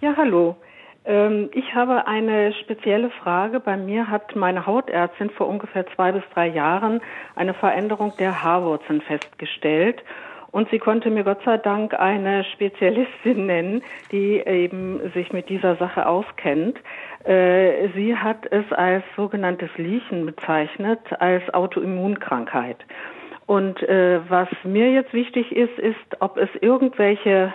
[0.00, 0.56] Ja, hallo.
[1.04, 3.58] Ähm, ich habe eine spezielle Frage.
[3.58, 7.00] Bei mir hat meine Hautärztin vor ungefähr zwei bis drei Jahren
[7.34, 10.04] eine Veränderung der Haarwurzeln festgestellt.
[10.52, 15.76] Und sie konnte mir Gott sei Dank eine Spezialistin nennen, die eben sich mit dieser
[15.76, 16.78] Sache auskennt.
[17.24, 22.78] Äh, sie hat es als sogenanntes Liechen bezeichnet, als Autoimmunkrankheit.
[23.46, 27.52] Und äh, was mir jetzt wichtig ist, ist, ob es irgendwelche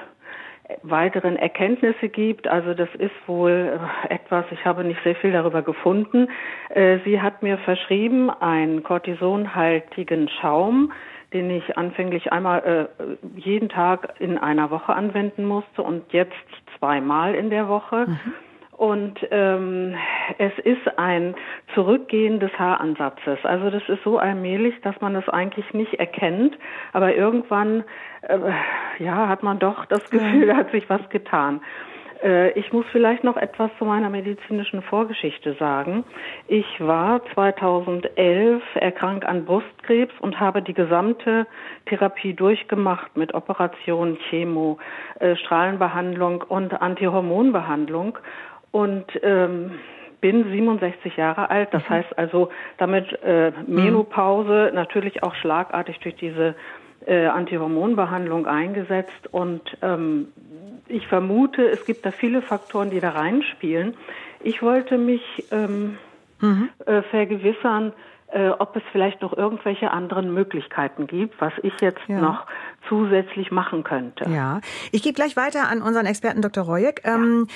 [0.83, 2.47] weiteren Erkenntnisse gibt.
[2.47, 3.79] Also das ist wohl
[4.09, 6.27] etwas, ich habe nicht sehr viel darüber gefunden.
[6.69, 10.91] Äh, sie hat mir verschrieben einen kortisonhaltigen Schaum,
[11.35, 16.33] den ich anfänglich einmal äh, jeden Tag in einer Woche anwenden musste und jetzt
[16.79, 18.05] zweimal in der Woche.
[18.07, 18.33] Mhm.
[18.71, 19.95] Und ähm,
[20.37, 21.35] es ist ein
[21.73, 23.39] Zurückgehen des Haaransatzes.
[23.43, 26.57] Also das ist so allmählich, dass man es eigentlich nicht erkennt,
[26.93, 27.83] aber irgendwann
[28.21, 28.37] äh,
[28.99, 31.61] ja hat man doch das Gefühl, da hat sich was getan.
[32.23, 36.03] Äh, ich muss vielleicht noch etwas zu meiner medizinischen Vorgeschichte sagen.
[36.47, 41.47] Ich war 2011 erkrankt an Brustkrebs und habe die gesamte
[41.85, 44.77] Therapie durchgemacht mit Operation, Chemo,
[45.19, 48.17] äh, Strahlenbehandlung und Antihormonbehandlung
[48.71, 49.71] und ähm,
[50.21, 51.73] bin 67 Jahre alt.
[51.73, 51.89] Das mhm.
[51.89, 54.75] heißt also damit äh, Menopause mhm.
[54.75, 56.55] natürlich auch schlagartig durch diese
[57.05, 60.27] äh, Antihormonbehandlung eingesetzt und ähm,
[60.87, 63.95] ich vermute, es gibt da viele Faktoren, die da reinspielen.
[64.43, 65.97] Ich wollte mich ähm,
[66.39, 66.69] mhm.
[66.85, 67.93] äh, vergewissern,
[68.27, 72.19] äh, ob es vielleicht noch irgendwelche anderen Möglichkeiten gibt, was ich jetzt ja.
[72.19, 72.45] noch
[72.89, 74.29] zusätzlich machen könnte.
[74.29, 76.63] Ja, ich gebe gleich weiter an unseren Experten Dr.
[76.63, 77.01] Rojek.
[77.03, 77.47] Ähm,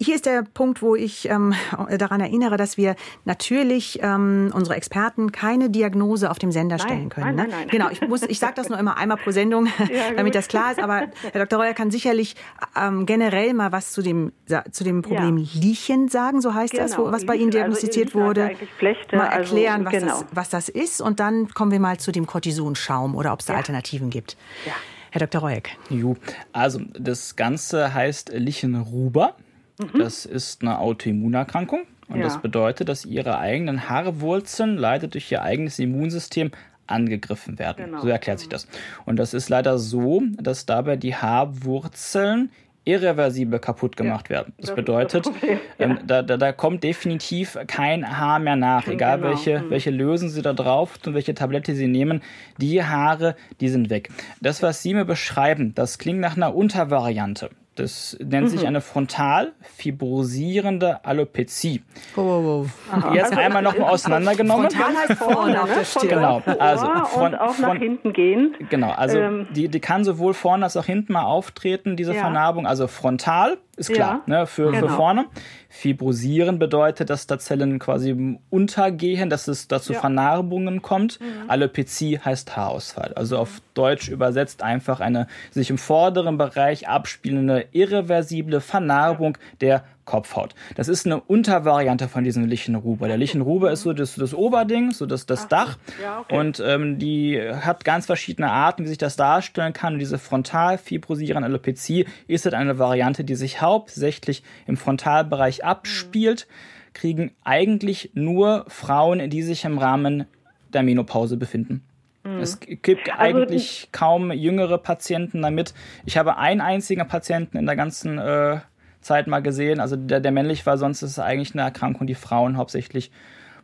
[0.00, 1.54] hier ist der Punkt, wo ich ähm,
[1.96, 7.08] daran erinnere, dass wir natürlich ähm, unsere Experten keine Diagnose auf dem Sender nein, stellen
[7.08, 7.36] können.
[7.36, 7.42] Nein, ne?
[7.42, 7.68] nein, nein.
[7.68, 10.72] Genau, ich muss, ich sage das nur immer einmal pro Sendung, ja, damit das klar
[10.72, 10.80] ist.
[10.80, 11.58] Aber Herr Dr.
[11.58, 12.36] Reuer kann sicherlich
[12.76, 14.32] ähm, generell mal was zu dem
[14.72, 15.60] zu dem Problem ja.
[15.60, 18.50] Liechen sagen, so heißt genau, das, was bei Ihnen also diagnostiziert also wurde.
[18.78, 20.12] Flechte, mal erklären, also, genau.
[20.32, 23.40] was, das, was das ist, und dann kommen wir mal zu dem Cortisonschaum oder ob
[23.40, 23.58] es da ja.
[23.58, 24.36] Alternativen gibt.
[24.66, 24.72] Ja.
[25.10, 25.40] Herr Dr.
[25.40, 25.76] Reuek.
[25.88, 26.16] Jo,
[26.52, 29.36] also das Ganze heißt Lichenruber.
[29.78, 29.98] Mhm.
[29.98, 31.82] Das ist eine Autoimmunerkrankung.
[32.08, 32.24] Und ja.
[32.24, 36.50] das bedeutet, dass ihre eigenen Haarwurzeln leider durch ihr eigenes Immunsystem
[36.86, 37.86] angegriffen werden.
[37.86, 38.00] Genau.
[38.00, 38.66] So erklärt sich das.
[39.06, 42.50] Und das ist leider so, dass dabei die Haarwurzeln
[42.90, 44.54] irreversibel kaputt gemacht ja, werden.
[44.58, 45.34] Das, das bedeutet, das
[45.78, 49.30] ähm, da, da, da, kommt definitiv kein Haar mehr nach, egal genau.
[49.30, 49.70] welche, mhm.
[49.70, 52.22] welche lösen Sie da drauf und welche Tablette Sie nehmen.
[52.58, 54.10] Die Haare, die sind weg.
[54.40, 57.50] Das, was Sie mir beschreiben, das klingt nach einer Untervariante.
[57.76, 58.48] Das nennt mhm.
[58.48, 61.82] sich eine frontal fibrosierende Alopezie.
[62.16, 63.14] Oh, oh, oh.
[63.14, 64.70] Jetzt also, einmal nochmal auseinandergenommen.
[64.70, 66.08] Frontal heißt vorne auf der Stirn.
[66.08, 66.42] Genau.
[66.58, 68.56] Also von, und auch nach hinten gehend.
[68.68, 68.90] Genau.
[68.90, 69.46] Also ähm.
[69.54, 72.20] die, die kann sowohl vorne als auch hinten mal auftreten, diese ja.
[72.20, 72.66] Vernarbung.
[72.66, 74.88] Also frontal ist klar, ja, ne, für, genau.
[74.88, 75.26] für vorne.
[75.70, 80.00] Fibrosieren bedeutet, dass da Zellen quasi untergehen, dass es dazu ja.
[80.00, 81.18] Vernarbungen kommt.
[81.18, 81.48] Mhm.
[81.48, 83.14] Alopezie heißt Haarausfall.
[83.14, 90.56] Also auf Deutsch übersetzt einfach eine sich im vorderen Bereich abspielende irreversible Vernarbung der Kopfhaut.
[90.74, 93.06] Das ist eine Untervariante von diesem Lichenruber.
[93.06, 95.78] Der Lichenruber ist so das, das Oberding, so das, das Dach.
[96.02, 96.36] Ja, okay.
[96.36, 99.92] Und ähm, die hat ganz verschiedene Arten, wie sich das darstellen kann.
[99.92, 106.48] Und diese frontalfibrosierende Alopezie ist halt eine Variante, die sich hauptsächlich im Frontalbereich abspielt.
[106.92, 110.26] Kriegen eigentlich nur Frauen, die sich im Rahmen
[110.72, 111.84] der Menopause befinden.
[112.24, 112.40] Mhm.
[112.40, 115.72] Es gibt also eigentlich kaum jüngere Patienten damit.
[116.04, 118.58] Ich habe einen einzigen Patienten in der ganzen äh,
[119.00, 119.80] Zeit mal gesehen.
[119.80, 123.10] Also der, der männlich war, sonst ist es eigentlich eine Erkrankung, die Frauen hauptsächlich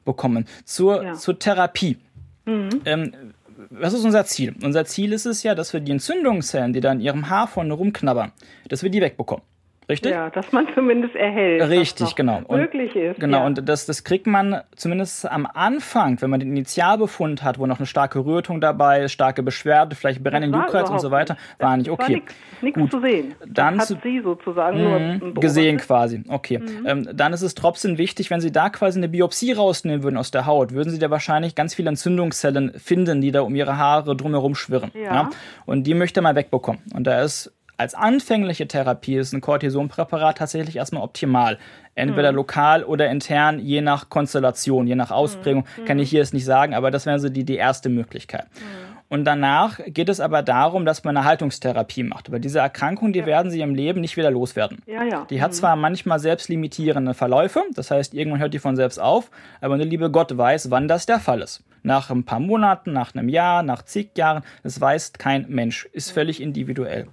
[0.04, 0.46] bekommen.
[0.64, 1.14] Zur, ja.
[1.14, 1.98] zur Therapie.
[2.44, 2.80] Mhm.
[2.84, 3.12] Ähm,
[3.70, 4.54] was ist unser Ziel?
[4.62, 7.74] Unser Ziel ist es ja, dass wir die Entzündungszellen, die da in ihrem Haar vorne
[7.74, 8.32] rumknabbern,
[8.68, 9.44] dass wir die wegbekommen.
[9.88, 10.10] Richtig?
[10.10, 11.68] Ja, dass man zumindest erhält.
[11.68, 12.42] Richtig, genau.
[12.44, 13.20] Und, möglich ist.
[13.20, 13.46] Genau, ja.
[13.46, 17.78] und das, das kriegt man zumindest am Anfang, wenn man den Initialbefund hat, wo noch
[17.78, 21.88] eine starke Rötung dabei ist, starke Beschwerde, vielleicht Brennen Juckreiz und so weiter, war nicht
[21.88, 22.22] okay.
[22.62, 23.34] Nichts zu sehen.
[23.46, 26.24] Dann das hat sie sozusagen mh, nur gesehen quasi.
[26.28, 26.58] Okay.
[26.58, 26.86] Mhm.
[26.86, 30.32] Ähm, dann ist es trotzdem wichtig, wenn Sie da quasi eine Biopsie rausnehmen würden aus
[30.32, 34.16] der Haut, würden Sie da wahrscheinlich ganz viele Entzündungszellen finden, die da um Ihre Haare
[34.16, 34.90] drumherum schwirren.
[34.94, 35.14] Ja.
[35.14, 35.30] ja?
[35.64, 36.82] Und die möchte man wegbekommen.
[36.92, 41.58] Und da ist als anfängliche Therapie ist ein Cortisonpräparat tatsächlich erstmal optimal.
[41.94, 42.36] Entweder mhm.
[42.36, 45.66] lokal oder intern, je nach Konstellation, je nach Ausprägung.
[45.78, 45.84] Mhm.
[45.84, 48.46] Kann ich hier jetzt nicht sagen, aber das wäre so die, die erste Möglichkeit.
[48.54, 48.96] Mhm.
[49.08, 52.32] Und danach geht es aber darum, dass man eine Haltungstherapie macht.
[52.32, 53.26] Weil diese Erkrankung, die ja.
[53.26, 54.82] werden sie im Leben nicht wieder loswerden.
[54.86, 55.26] Ja, ja.
[55.30, 55.54] Die hat mhm.
[55.54, 60.10] zwar manchmal selbstlimitierende Verläufe, das heißt, irgendwann hört die von selbst auf, aber der liebe
[60.10, 61.62] Gott weiß, wann das der Fall ist.
[61.82, 66.10] Nach ein paar Monaten, nach einem Jahr, nach zig Jahren, das weiß kein Mensch, ist
[66.10, 67.06] völlig individuell.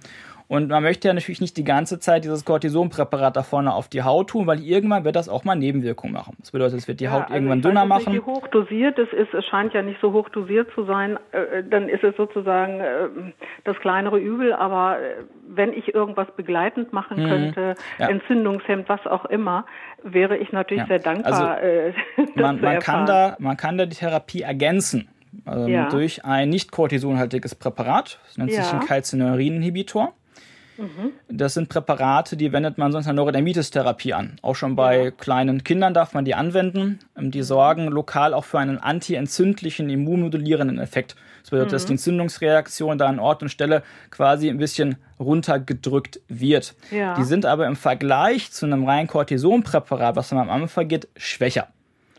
[0.46, 4.02] Und man möchte ja natürlich nicht die ganze Zeit dieses Cortisonpräparat da vorne auf die
[4.02, 6.36] Haut tun, weil irgendwann wird das auch mal Nebenwirkungen machen.
[6.38, 8.12] Das bedeutet, es wird die ja, Haut also irgendwann dünner machen.
[8.12, 11.64] Wie hoch dosiert es ist, es scheint ja nicht so hoch dosiert zu sein, äh,
[11.68, 13.32] dann ist es sozusagen äh,
[13.64, 14.52] das kleinere Übel.
[14.52, 17.28] Aber äh, wenn ich irgendwas begleitend machen mhm.
[17.28, 18.08] könnte, ja.
[18.08, 19.64] Entzündungshemd, was auch immer,
[20.02, 20.88] wäre ich natürlich ja.
[20.88, 21.56] sehr dankbar.
[21.56, 21.92] Also, äh,
[22.34, 25.08] man, man kann da, man kann da die Therapie ergänzen
[25.46, 25.88] ähm, ja.
[25.88, 28.20] durch ein nicht kortisonhaltiges Präparat.
[28.26, 30.12] Das nennt sich ein Calcineurin-Inhibitor.
[30.76, 31.12] Mhm.
[31.28, 34.36] Das sind Präparate, die wendet man sonst in der Neurodermitis-Therapie an.
[34.42, 35.10] Auch schon bei ja.
[35.10, 36.98] kleinen Kindern darf man die anwenden.
[37.16, 41.16] Ähm, die sorgen lokal auch für einen antientzündlichen, immunmodulierenden Effekt.
[41.42, 41.74] Das bedeutet, mhm.
[41.74, 46.74] dass die Entzündungsreaktion da an Ort und Stelle quasi ein bisschen runtergedrückt wird.
[46.90, 47.14] Ja.
[47.14, 51.68] Die sind aber im Vergleich zu einem rein Cortisonpräparat, was man am Anfang geht, schwächer.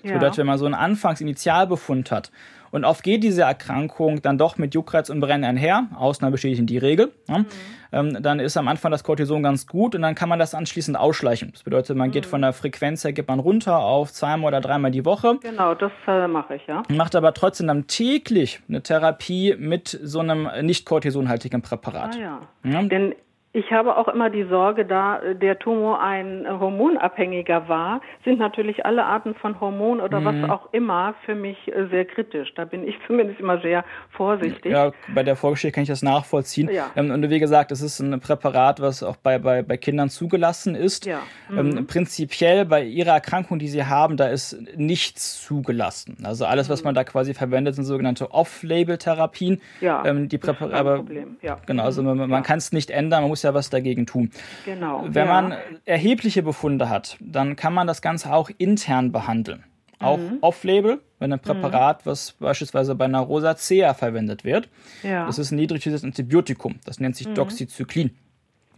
[0.05, 0.17] Das ja.
[0.19, 2.31] bedeutet, wenn man so einen Anfangsinitialbefund hat
[2.69, 6.77] und oft geht diese Erkrankung dann doch mit Juckreiz und Brennen einher, Ausnahme bestätigen die
[6.77, 7.45] Regel, ja, mhm.
[7.91, 10.95] ähm, dann ist am Anfang das Cortison ganz gut und dann kann man das anschließend
[10.95, 11.53] ausschleichen.
[11.53, 12.11] Das bedeutet, man mhm.
[12.11, 15.39] geht von der Frequenz her, geht man runter auf zweimal oder dreimal die Woche.
[15.41, 16.83] Genau, das äh, mache ich, ja.
[16.89, 22.15] Macht aber trotzdem dann täglich eine Therapie mit so einem nicht kortisonhaltigen Präparat.
[22.15, 22.41] Ah, ja.
[22.63, 22.83] ja.
[22.83, 23.15] Denn
[23.55, 28.37] ich habe auch immer die Sorge, da äh, der Tumor ein äh, hormonabhängiger war, sind
[28.37, 30.25] natürlich alle Arten von Hormon oder mhm.
[30.25, 32.53] was auch immer für mich äh, sehr kritisch.
[32.55, 34.73] Da bin ich zumindest immer sehr vorsichtig.
[34.73, 36.69] Ja, bei der Vorgeschichte kann ich das nachvollziehen.
[36.69, 36.91] Ja.
[36.97, 40.75] Ähm, und wie gesagt, es ist ein Präparat, was auch bei, bei, bei Kindern zugelassen
[40.75, 41.05] ist.
[41.05, 41.19] Ja.
[41.49, 41.87] Ähm, mhm.
[41.87, 46.17] prinzipiell bei ihrer Erkrankung, die sie haben, da ist nichts zugelassen.
[46.25, 46.87] Also alles, was mhm.
[46.87, 49.61] man da quasi verwendet, sind sogenannte Off-Label-Therapien.
[49.79, 51.37] Ja, ähm, die Präparate, Problem.
[51.41, 51.57] Ja.
[51.65, 54.31] Genau, also man, man kann es nicht ändern, man muss ja was dagegen tun.
[54.65, 55.05] Genau.
[55.07, 55.41] Wenn ja.
[55.41, 59.63] man erhebliche Befunde hat, dann kann man das Ganze auch intern behandeln.
[59.99, 60.39] Auch mhm.
[60.41, 62.09] off-label, wenn ein Präparat, mhm.
[62.09, 64.67] was beispielsweise bei einer Rosacea verwendet wird.
[65.03, 65.25] Ja.
[65.25, 66.79] Das ist ein niedriges Antibiotikum.
[66.85, 67.35] Das nennt sich mhm.
[67.35, 68.11] Doxycyclin.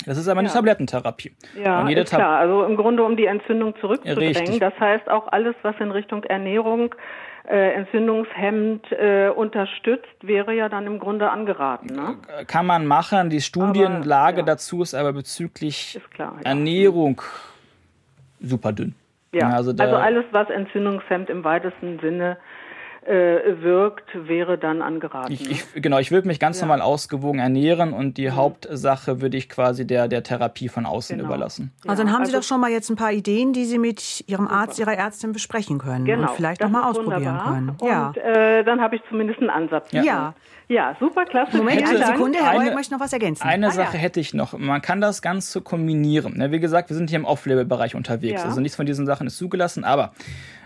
[0.05, 0.53] Das ist aber eine ja.
[0.53, 1.31] Tablettentherapie.
[1.61, 2.37] Ja, ist klar.
[2.37, 4.37] Also im Grunde um die Entzündung zurückzudrängen.
[4.37, 4.59] Richtig.
[4.59, 6.93] Das heißt auch alles, was in Richtung Ernährung
[7.47, 11.87] äh, entzündungshemmend äh, unterstützt, wäre ja dann im Grunde angeraten.
[11.87, 12.17] Ne?
[12.47, 13.29] Kann man machen.
[13.29, 14.55] Die Studienlage aber, ja.
[14.55, 16.49] dazu ist aber bezüglich ist klar, ja.
[16.49, 17.21] Ernährung
[18.39, 18.95] super dünn.
[19.33, 22.37] Ja, also, also alles, was entzündungshemmt im weitesten Sinne
[23.07, 25.31] wirkt, wäre dann angeraten.
[25.31, 26.65] Ich, ich, genau, ich würde mich ganz ja.
[26.65, 28.35] normal ausgewogen ernähren und die mhm.
[28.35, 31.29] Hauptsache würde ich quasi der, der Therapie von außen genau.
[31.29, 31.71] überlassen.
[31.87, 34.23] Also dann haben also, Sie doch schon mal jetzt ein paar Ideen, die Sie mit
[34.27, 37.53] Ihrem Arzt, Ihrer Ärztin besprechen können genau, und vielleicht nochmal ausprobieren wunderbar.
[37.53, 37.77] können.
[37.81, 38.07] Ja.
[38.07, 39.91] Und äh, dann habe ich zumindest einen Ansatz.
[39.91, 40.03] Ja.
[40.03, 40.33] ja.
[40.69, 41.55] Ja, super, klasse.
[41.55, 43.47] Moment, eine Sekunde, Herr Euler möchte noch was ergänzen.
[43.47, 44.01] Eine ah, Sache ja.
[44.01, 44.57] hätte ich noch.
[44.57, 46.43] Man kann das Ganze kombinieren.
[46.51, 48.41] Wie gesagt, wir sind hier im Off-Label-Bereich unterwegs.
[48.41, 48.49] Ja.
[48.49, 50.11] Also nichts von diesen Sachen ist zugelassen, aber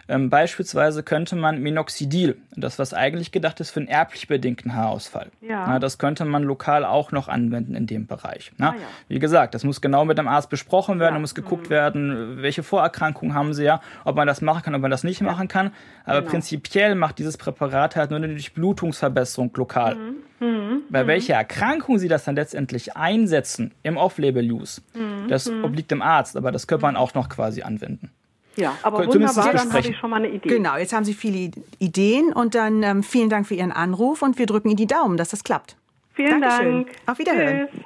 [0.08, 5.32] ähm, beispielsweise könnte man Minoxidil, das was eigentlich gedacht ist für einen erblich bedingten Haarausfall,
[5.42, 5.68] ja.
[5.68, 8.52] na, das könnte man lokal auch noch anwenden in dem Bereich.
[8.58, 8.72] Na?
[8.72, 8.82] Ah, ja.
[9.08, 11.20] Wie gesagt, das muss genau mit dem Arzt besprochen werden, ja.
[11.20, 11.72] muss geguckt mhm.
[11.72, 15.22] werden, welche Vorerkrankungen haben sie ja, ob man das machen kann, ob man das nicht
[15.22, 15.72] machen kann.
[16.06, 16.32] Aber genau.
[16.32, 19.96] prinzipiell macht dieses Präparat halt nur eine Durchblutungsverbesserung lokal.
[19.96, 20.16] Mhm.
[20.42, 20.82] Mhm.
[20.90, 21.08] Bei mhm.
[21.08, 25.28] welcher Erkrankung sie das dann letztendlich einsetzen im Off-Label-Use, mhm.
[25.28, 25.64] das mhm.
[25.64, 28.10] obliegt dem Arzt, aber das könnte man auch noch quasi anwenden.
[28.56, 30.50] Ja, aber wunderbar, dann habe ich schon mal eine Idee.
[30.50, 34.38] Genau, jetzt haben Sie viele Ideen und dann ähm, vielen Dank für Ihren Anruf und
[34.38, 35.78] wir drücken Ihnen die Daumen, dass das klappt.
[36.14, 36.86] Vielen Dankeschön.
[36.86, 36.96] Dank.
[37.06, 37.70] Auf Wiederhören.
[37.72, 37.86] Tschüss.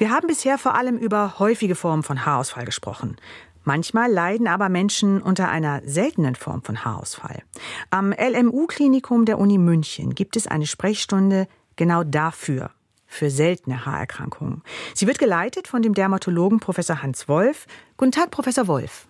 [0.00, 3.16] Wir haben bisher vor allem über häufige Formen von Haarausfall gesprochen.
[3.64, 7.42] Manchmal leiden aber Menschen unter einer seltenen Form von Haarausfall.
[7.90, 12.70] Am LMU-Klinikum der Uni München gibt es eine Sprechstunde genau dafür,
[13.06, 14.62] für seltene Haarerkrankungen.
[14.94, 17.66] Sie wird geleitet von dem Dermatologen Professor Hans Wolf.
[17.96, 19.06] Guten Tag, Professor Wolf.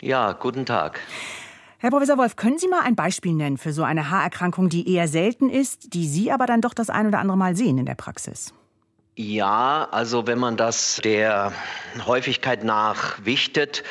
[0.00, 1.00] Ja, guten Tag.
[1.78, 5.06] Herr Professor Wolf, können Sie mal ein Beispiel nennen für so eine Haarerkrankung, die eher
[5.06, 7.94] selten ist, die Sie aber dann doch das ein oder andere Mal sehen in der
[7.94, 8.52] Praxis?
[9.20, 11.52] Ja, also wenn man das der
[12.06, 13.82] Häufigkeit nach wichtet,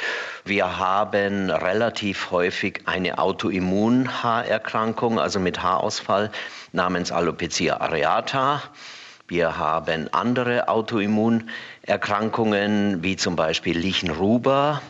[0.45, 6.31] wir haben relativ häufig eine Autoimmunhaarerkrankung, also mit Haarausfall
[6.71, 8.61] namens Alopecia areata.
[9.27, 14.81] Wir haben andere Autoimmunerkrankungen wie zum Beispiel Lichenruber.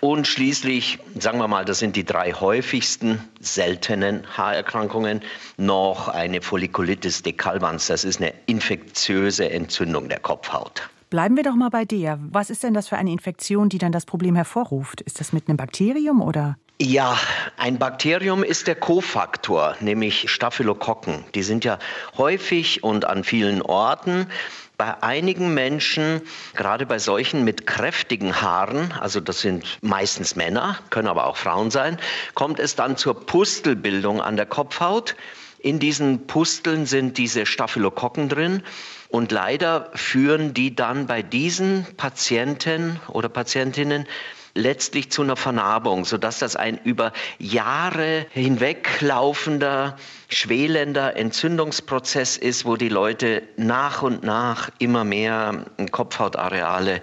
[0.00, 5.22] Und schließlich, sagen wir mal, das sind die drei häufigsten seltenen Haarerkrankungen,
[5.56, 7.86] noch eine Folliculitis decalvans.
[7.88, 10.88] Das ist eine infektiöse Entzündung der Kopfhaut.
[11.10, 12.18] Bleiben wir doch mal bei dir.
[12.30, 15.00] Was ist denn das für eine Infektion, die dann das Problem hervorruft?
[15.00, 16.58] Ist das mit einem Bakterium oder?
[16.80, 17.18] Ja,
[17.56, 21.24] ein Bakterium ist der Kofaktor, nämlich Staphylokokken.
[21.34, 21.78] Die sind ja
[22.18, 24.28] häufig und an vielen Orten.
[24.78, 26.22] Bei einigen Menschen,
[26.54, 31.72] gerade bei solchen mit kräftigen Haaren, also das sind meistens Männer, können aber auch Frauen
[31.72, 31.98] sein,
[32.34, 35.16] kommt es dann zur Pustelbildung an der Kopfhaut.
[35.58, 38.62] In diesen Pusteln sind diese Staphylokokken drin
[39.08, 44.06] und leider führen die dann bei diesen Patienten oder Patientinnen
[44.58, 49.96] letztlich zu einer Vernarbung, sodass das ein über Jahre hinweg laufender,
[50.28, 57.00] schwelender Entzündungsprozess ist, wo die Leute nach und nach immer mehr Kopfhautareale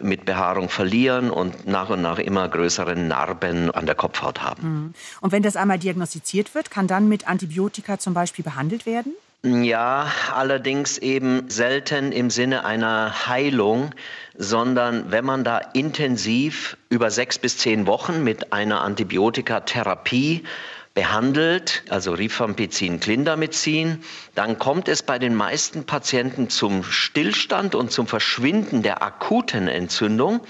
[0.00, 4.62] mit Behaarung verlieren und nach und nach immer größere Narben an der Kopfhaut haben.
[4.62, 4.94] Mhm.
[5.20, 9.14] Und wenn das einmal diagnostiziert wird, kann dann mit Antibiotika zum Beispiel behandelt werden?
[9.44, 13.94] Ja, allerdings eben selten im Sinne einer Heilung,
[14.36, 20.42] sondern wenn man da intensiv über sechs bis zehn Wochen mit einer Antibiotikatherapie
[20.92, 24.02] behandelt, also Rifampicin, Clindamycin,
[24.34, 30.40] dann kommt es bei den meisten Patienten zum Stillstand und zum Verschwinden der akuten Entzündung.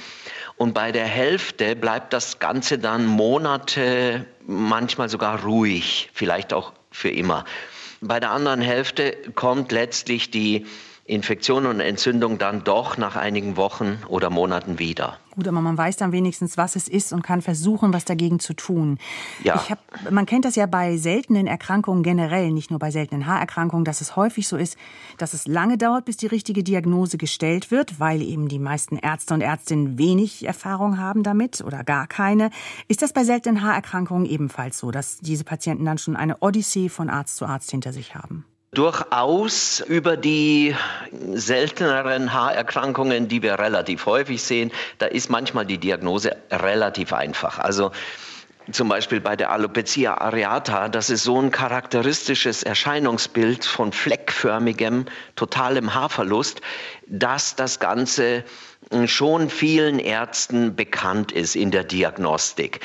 [0.56, 7.10] Und bei der Hälfte bleibt das Ganze dann Monate, manchmal sogar ruhig, vielleicht auch für
[7.10, 7.44] immer.
[8.00, 10.66] Bei der anderen Hälfte kommt letztlich die
[11.08, 15.16] Infektion und Entzündung dann doch nach einigen Wochen oder Monaten wieder.
[15.34, 18.54] Gut, aber man weiß dann wenigstens, was es ist und kann versuchen, was dagegen zu
[18.54, 18.98] tun.
[19.42, 19.54] Ja.
[19.54, 19.78] Ich hab,
[20.10, 24.16] man kennt das ja bei seltenen Erkrankungen generell, nicht nur bei seltenen Haarerkrankungen, dass es
[24.16, 24.76] häufig so ist,
[25.16, 29.32] dass es lange dauert, bis die richtige Diagnose gestellt wird, weil eben die meisten Ärzte
[29.32, 32.50] und Ärztinnen wenig Erfahrung haben damit oder gar keine.
[32.88, 37.08] Ist das bei seltenen Haarerkrankungen ebenfalls so, dass diese Patienten dann schon eine Odyssee von
[37.08, 38.44] Arzt zu Arzt hinter sich haben?
[38.72, 40.76] Durchaus über die
[41.32, 47.58] selteneren Haarerkrankungen, die wir relativ häufig sehen, da ist manchmal die Diagnose relativ einfach.
[47.58, 47.92] Also
[48.70, 55.94] zum Beispiel bei der Alopecia areata, das ist so ein charakteristisches Erscheinungsbild von fleckförmigem, totalem
[55.94, 56.60] Haarverlust,
[57.06, 58.44] dass das Ganze
[59.06, 62.80] schon vielen Ärzten bekannt ist in der Diagnostik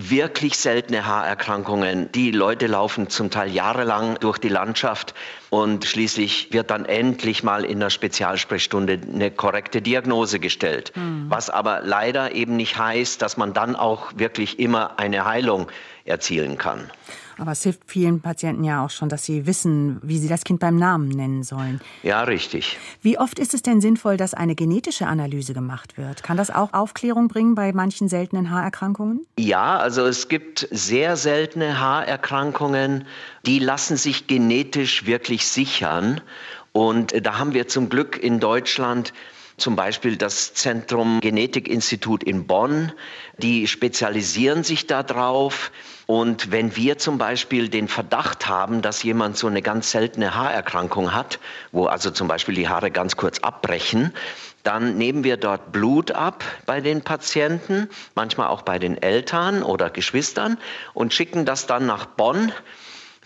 [0.00, 2.12] wirklich seltene Haarerkrankungen.
[2.12, 5.12] Die Leute laufen zum Teil jahrelang durch die Landschaft
[5.50, 10.92] und schließlich wird dann endlich mal in der Spezialsprechstunde eine korrekte Diagnose gestellt.
[10.94, 11.26] Mhm.
[11.28, 15.66] Was aber leider eben nicht heißt, dass man dann auch wirklich immer eine Heilung
[16.04, 16.90] erzielen kann.
[17.38, 20.60] Aber es hilft vielen Patienten ja auch schon, dass sie wissen, wie sie das Kind
[20.60, 21.80] beim Namen nennen sollen.
[22.02, 22.78] Ja, richtig.
[23.00, 26.22] Wie oft ist es denn sinnvoll, dass eine genetische Analyse gemacht wird?
[26.22, 29.24] Kann das auch Aufklärung bringen bei manchen seltenen Haarerkrankungen?
[29.38, 33.06] Ja, also es gibt sehr seltene Haarerkrankungen,
[33.46, 36.20] die lassen sich genetisch wirklich sichern.
[36.72, 39.12] Und da haben wir zum Glück in Deutschland
[39.58, 42.92] zum Beispiel das Zentrum Genetikinstitut in Bonn,
[43.36, 45.70] die spezialisieren sich darauf.
[46.06, 51.12] Und wenn wir zum Beispiel den Verdacht haben, dass jemand so eine ganz seltene Haarerkrankung
[51.12, 51.38] hat,
[51.70, 54.14] wo also zum Beispiel die Haare ganz kurz abbrechen,
[54.62, 59.90] dann nehmen wir dort Blut ab bei den Patienten, manchmal auch bei den Eltern oder
[59.90, 60.58] Geschwistern
[60.94, 62.52] und schicken das dann nach Bonn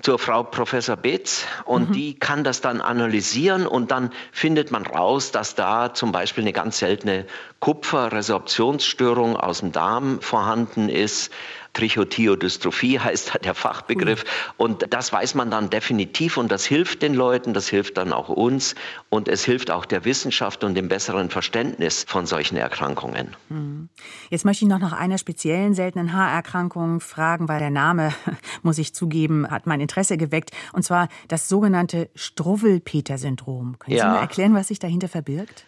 [0.02, 1.92] zur Frau Professor Betz und mhm.
[1.94, 6.52] die kann das dann analysieren und dann findet man raus, dass da zum Beispiel eine
[6.52, 7.24] ganz seltene
[7.60, 11.32] Kupferresorptionsstörung aus dem Darm vorhanden ist
[11.72, 14.24] Trichotiodystrophie heißt der Fachbegriff.
[14.56, 18.28] Und das weiß man dann definitiv und das hilft den Leuten, das hilft dann auch
[18.28, 18.74] uns
[19.08, 23.36] und es hilft auch der Wissenschaft und dem besseren Verständnis von solchen Erkrankungen.
[23.48, 23.88] Hm.
[24.30, 28.12] Jetzt möchte ich noch nach einer speziellen seltenen Haarerkrankung fragen, weil der Name,
[28.62, 30.50] muss ich zugeben, hat mein Interesse geweckt.
[30.72, 33.78] Und zwar das sogenannte Struwwelpeter-Syndrom.
[33.78, 34.04] Können ja.
[34.04, 35.66] Sie mir erklären, was sich dahinter verbirgt?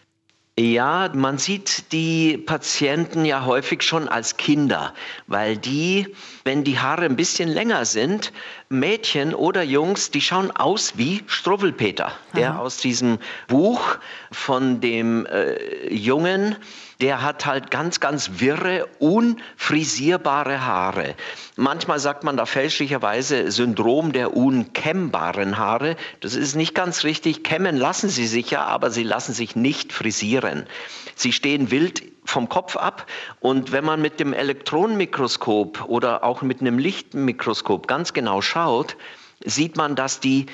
[0.57, 4.93] Ja, man sieht die Patienten ja häufig schon als Kinder,
[5.27, 6.15] weil die,
[6.45, 8.31] wenn die Haare ein bisschen länger sind,
[8.69, 13.97] Mädchen oder Jungs, die schauen aus wie Struwwelpeter, der aus diesem Buch
[14.31, 16.55] von dem äh, Jungen,
[17.01, 21.15] der hat halt ganz, ganz wirre, unfrisierbare Haare.
[21.55, 25.97] Manchmal sagt man da fälschlicherweise Syndrom der unkämmbaren Haare.
[26.21, 27.43] Das ist nicht ganz richtig.
[27.43, 30.65] Kämmen lassen sie sich ja, aber sie lassen sich nicht frisieren.
[31.15, 33.05] Sie stehen wild vom Kopf ab
[33.39, 38.97] und wenn man mit dem Elektronenmikroskop oder auch mit einem Lichtmikroskop ganz genau schaut,
[39.43, 40.47] sieht man, dass die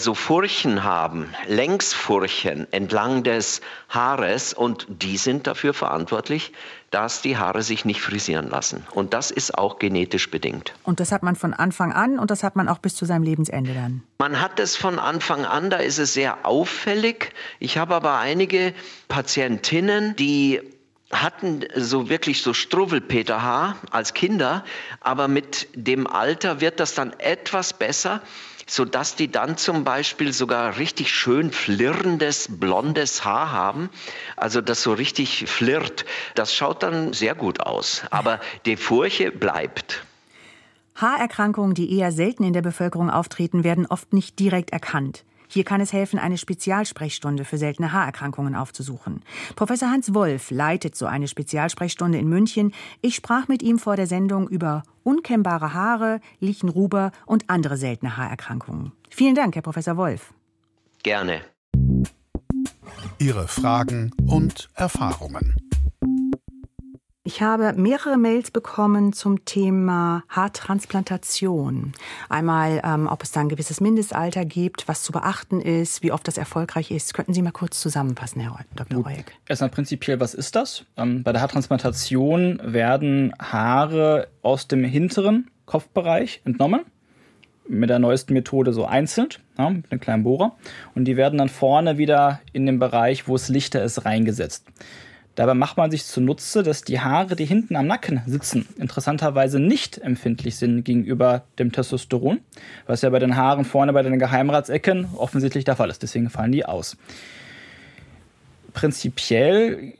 [0.00, 6.52] so Furchen haben, Längsfurchen entlang des Haares und die sind dafür verantwortlich,
[6.92, 8.86] dass die Haare sich nicht frisieren lassen.
[8.92, 10.72] Und das ist auch genetisch bedingt.
[10.84, 13.24] Und das hat man von Anfang an und das hat man auch bis zu seinem
[13.24, 14.04] Lebensende dann?
[14.18, 17.32] Man hat es von Anfang an, da ist es sehr auffällig.
[17.58, 18.74] Ich habe aber einige
[19.08, 20.60] Patientinnen, die
[21.10, 24.64] hatten so wirklich so Struwwelpeterhaar als Kinder,
[25.00, 28.20] aber mit dem Alter wird das dann etwas besser,
[28.66, 33.88] sodass die dann zum Beispiel sogar richtig schön flirrendes, blondes Haar haben.
[34.36, 36.04] Also das so richtig flirrt.
[36.34, 38.02] Das schaut dann sehr gut aus.
[38.10, 40.04] Aber die Furche bleibt.
[40.96, 45.24] Haarerkrankungen, die eher selten in der Bevölkerung auftreten, werden oft nicht direkt erkannt.
[45.48, 49.22] Hier kann es helfen, eine Spezialsprechstunde für seltene Haarerkrankungen aufzusuchen.
[49.56, 52.72] Professor Hans Wolf leitet so eine Spezialsprechstunde in München.
[53.00, 58.92] Ich sprach mit ihm vor der Sendung über unkennbare Haare, Lichenruber und andere seltene Haarerkrankungen.
[59.08, 60.34] Vielen Dank, Herr Professor Wolf.
[61.02, 61.40] Gerne.
[63.18, 65.56] Ihre Fragen und Erfahrungen.
[67.28, 71.92] Ich habe mehrere Mails bekommen zum Thema Haartransplantation.
[72.30, 76.26] Einmal, ähm, ob es da ein gewisses Mindestalter gibt, was zu beachten ist, wie oft
[76.26, 77.12] das erfolgreich ist.
[77.12, 79.04] Könnten Sie mal kurz zusammenfassen, Herr Dr.
[79.04, 79.34] Reueck?
[79.46, 80.86] Erstmal prinzipiell, was ist das?
[80.96, 86.80] Ähm, bei der Haartransplantation werden Haare aus dem hinteren Kopfbereich entnommen
[87.68, 90.56] mit der neuesten Methode so einzeln, ja, mit einem kleinen Bohrer.
[90.94, 94.64] Und die werden dann vorne wieder in den Bereich, wo es lichter ist, reingesetzt.
[95.38, 99.96] Dabei macht man sich zunutze, dass die Haare, die hinten am Nacken sitzen, interessanterweise nicht
[99.96, 102.40] empfindlich sind gegenüber dem Testosteron,
[102.88, 106.02] was ja bei den Haaren vorne bei den Geheimratsecken offensichtlich der Fall ist.
[106.02, 106.96] Deswegen fallen die aus.
[108.72, 109.94] Prinzipiell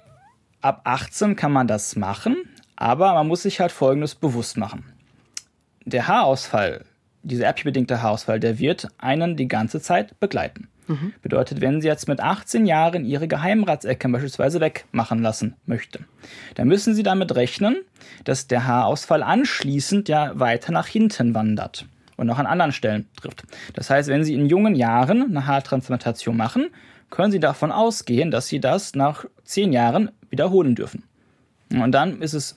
[0.61, 2.37] ab 18 kann man das machen,
[2.75, 4.93] aber man muss sich halt Folgendes bewusst machen.
[5.85, 6.85] Der Haarausfall,
[7.23, 10.67] dieser erblich Haarausfall, der wird einen die ganze Zeit begleiten.
[10.89, 11.13] Mhm.
[11.23, 16.01] Bedeutet, wenn sie jetzt mit 18 Jahren ihre Geheimratsecken beispielsweise wegmachen lassen möchte,
[16.55, 17.77] dann müssen sie damit rechnen,
[18.25, 21.87] dass der Haarausfall anschließend ja weiter nach hinten wandert
[22.17, 23.45] und auch an anderen Stellen trifft.
[23.75, 26.71] Das heißt, wenn sie in jungen Jahren eine Haartransplantation machen,
[27.11, 31.05] können sie davon ausgehen, dass sie das nach 10 Jahren wiederholen dürfen.
[31.71, 32.57] Und dann ist es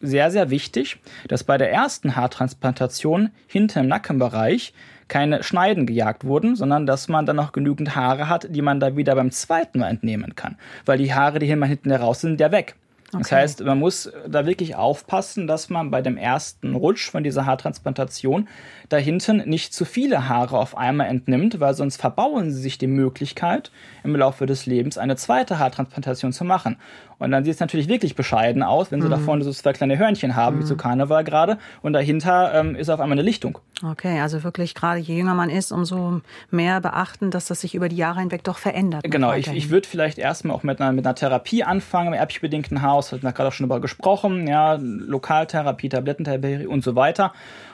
[0.00, 0.98] sehr, sehr wichtig,
[1.28, 4.74] dass bei der ersten Haartransplantation hinten im Nackenbereich
[5.08, 8.96] keine Schneiden gejagt wurden, sondern dass man dann noch genügend Haare hat, die man da
[8.96, 10.56] wieder beim zweiten Mal entnehmen kann.
[10.84, 12.76] Weil die Haare, die hier mal hinten heraus sind, ja weg.
[13.14, 13.18] Okay.
[13.18, 17.44] Das heißt, man muss da wirklich aufpassen, dass man bei dem ersten Rutsch von dieser
[17.44, 18.48] Haartransplantation
[18.88, 22.86] da hinten nicht zu viele Haare auf einmal entnimmt, weil sonst verbauen sie sich die
[22.86, 23.70] Möglichkeit,
[24.02, 26.78] im Laufe des Lebens eine zweite Haartransplantation zu machen.
[27.18, 29.12] Und dann sieht es natürlich wirklich bescheiden aus, wenn sie mhm.
[29.12, 30.60] da vorne so zwei kleine Hörnchen haben, mhm.
[30.60, 33.58] wie zu Karneval gerade, und dahinter ähm, ist auf einmal eine Lichtung.
[33.82, 36.20] Okay, also wirklich gerade je jünger man ist, umso
[36.50, 39.02] mehr beachten, dass das sich über die Jahre hinweg doch verändert.
[39.04, 42.40] Genau, ich, ich würde vielleicht erstmal auch mit einer, mit einer Therapie anfangen, im erblich
[42.40, 47.32] bedingten Haus, wir haben gerade auch schon darüber gesprochen, ja, Lokaltherapie, Tablettentherapie und so weiter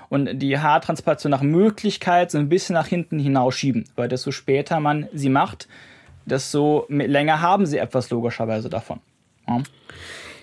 [0.08, 5.08] und die Haartransplantation nach Möglichkeit so ein bisschen nach hinten hinausschieben, weil desto später man
[5.12, 5.68] sie macht,
[6.24, 9.00] desto länger haben sie etwas logischerweise davon.
[9.46, 9.62] Ja.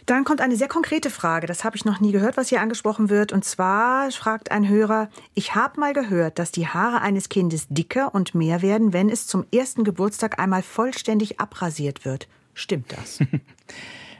[0.05, 3.09] Dann kommt eine sehr konkrete Frage, das habe ich noch nie gehört, was hier angesprochen
[3.09, 3.33] wird.
[3.33, 8.13] Und zwar fragt ein Hörer, ich habe mal gehört, dass die Haare eines Kindes dicker
[8.13, 12.27] und mehr werden, wenn es zum ersten Geburtstag einmal vollständig abrasiert wird.
[12.53, 13.19] Stimmt das?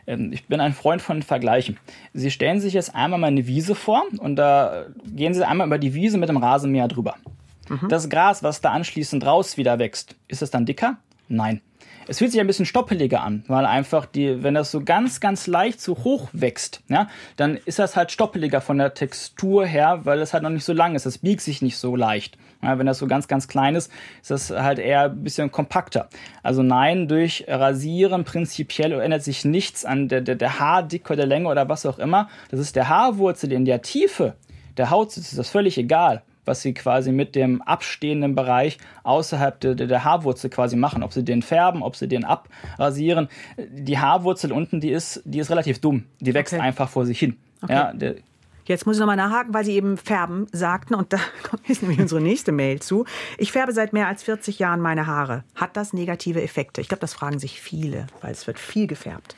[0.07, 1.79] Ähm, ich bin ein Freund von Vergleichen.
[2.13, 5.79] Sie stellen sich jetzt einmal mal eine Wiese vor und da gehen Sie einmal über
[5.79, 7.15] die Wiese mit dem Rasenmäher drüber.
[7.69, 7.89] Mhm.
[7.89, 10.97] Das Gras, was da anschließend raus wieder wächst, ist es dann dicker?
[11.27, 11.61] Nein.
[12.07, 15.47] Es fühlt sich ein bisschen stoppeliger an, weil einfach die, wenn das so ganz, ganz
[15.47, 20.19] leicht so hoch wächst, ja, dann ist das halt stoppeliger von der Textur her, weil
[20.19, 21.05] es halt noch nicht so lang ist.
[21.05, 22.37] Es biegt sich nicht so leicht.
[22.61, 23.91] Ja, wenn das so ganz, ganz klein ist,
[24.21, 26.09] ist das halt eher ein bisschen kompakter.
[26.43, 31.49] Also nein, durch Rasieren prinzipiell ändert sich nichts an der, der, der Haardicke, der Länge
[31.49, 32.29] oder was auch immer.
[32.49, 34.35] Das ist der Haarwurzel in der Tiefe
[34.77, 39.75] der Haut, ist das völlig egal was sie quasi mit dem abstehenden Bereich außerhalb der,
[39.75, 41.03] der Haarwurzel quasi machen.
[41.03, 43.29] Ob sie den färben, ob sie den abrasieren.
[43.57, 46.05] Die Haarwurzel unten, die ist, die ist relativ dumm.
[46.19, 46.61] Die wächst okay.
[46.61, 47.37] einfach vor sich hin.
[47.61, 47.73] Okay.
[47.73, 48.15] Ja, der,
[48.67, 51.19] Jetzt muss ich nochmal nachhaken, weil Sie eben färben sagten und da
[51.67, 53.05] ist nämlich unsere nächste Mail zu.
[53.37, 55.43] Ich färbe seit mehr als 40 Jahren meine Haare.
[55.53, 56.81] Hat das negative Effekte?
[56.81, 59.35] Ich glaube, das fragen sich viele, weil es wird viel gefärbt.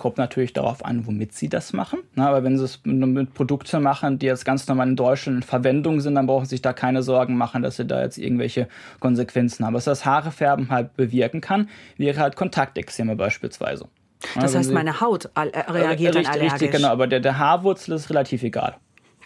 [0.00, 1.98] Kommt natürlich darauf an, womit sie das machen.
[2.14, 5.42] Na, aber wenn sie es mit Produkten machen, die jetzt ganz normal in Deutschland in
[5.42, 8.66] Verwendung sind, dann brauchen sie sich da keine Sorgen machen, dass sie da jetzt irgendwelche
[8.98, 9.74] Konsequenzen haben.
[9.74, 13.88] Was das Haarefärben halt bewirken kann, wäre halt Kontaktexzeme beispielsweise.
[14.36, 15.40] Das heißt, meine Haut äh,
[15.70, 16.52] reagiert richtig, dann allergisch.
[16.54, 18.76] Richtig, genau, aber der, der Haarwurzel ist relativ egal.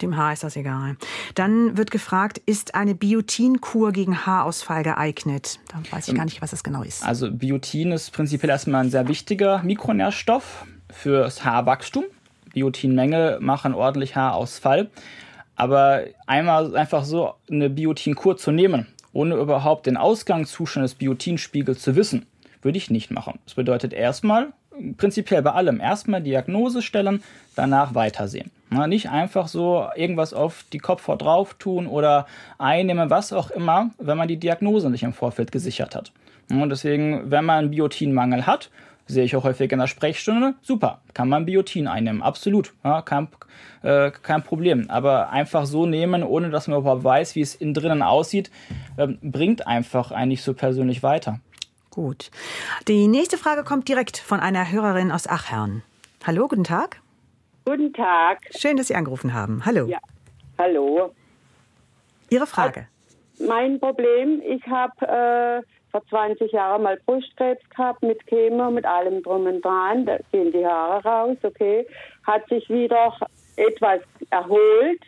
[0.01, 0.97] Dem Haar ist das egal.
[1.35, 5.59] Dann wird gefragt, ist eine Biotinkur gegen Haarausfall geeignet?
[5.69, 7.05] Da weiß ich ähm, gar nicht, was das genau ist.
[7.05, 12.05] Also Biotin ist prinzipiell erstmal ein sehr wichtiger Mikronährstoff fürs Haarwachstum.
[12.53, 14.89] Biotinmängel machen ordentlich Haarausfall.
[15.55, 21.95] Aber einmal einfach so eine Biotinkur zu nehmen, ohne überhaupt den Ausgangszustand des Biotinspiegels zu
[21.95, 22.25] wissen,
[22.61, 23.39] würde ich nicht machen.
[23.45, 24.51] Das bedeutet erstmal
[24.97, 27.23] prinzipiell bei allem erstmal Diagnose stellen,
[27.55, 28.51] danach weitersehen.
[28.69, 32.25] Na, nicht einfach so irgendwas auf die Kopfhaut drauf tun oder
[32.57, 36.11] einnehmen, was auch immer, wenn man die Diagnose nicht im Vorfeld gesichert hat.
[36.49, 38.69] Und deswegen, wenn man einen Biotinmangel hat,
[39.07, 43.27] sehe ich auch häufig in der Sprechstunde, super, kann man Biotin einnehmen, absolut, ja, kein,
[43.83, 44.89] äh, kein Problem.
[44.89, 48.49] Aber einfach so nehmen, ohne dass man überhaupt weiß, wie es innen drinnen aussieht,
[48.97, 51.39] äh, bringt einfach eigentlich so persönlich weiter.
[51.95, 52.29] Gut.
[52.89, 55.81] Die nächste Frage kommt direkt von einer Hörerin aus Achern.
[56.27, 56.99] Hallo, guten Tag.
[57.63, 58.39] Guten Tag.
[58.53, 59.65] Schön, dass Sie angerufen haben.
[59.65, 59.85] Hallo.
[59.85, 59.99] Ja.
[60.57, 61.13] Hallo.
[62.29, 62.89] Ihre Frage.
[63.39, 69.23] Mein Problem, ich habe äh, vor 20 Jahren mal Brustkrebs gehabt mit Chemo, mit allem
[69.23, 70.05] drum und dran.
[70.05, 71.87] Da gehen die Haare raus, okay.
[72.27, 73.15] Hat sich wieder
[73.55, 75.01] etwas erholt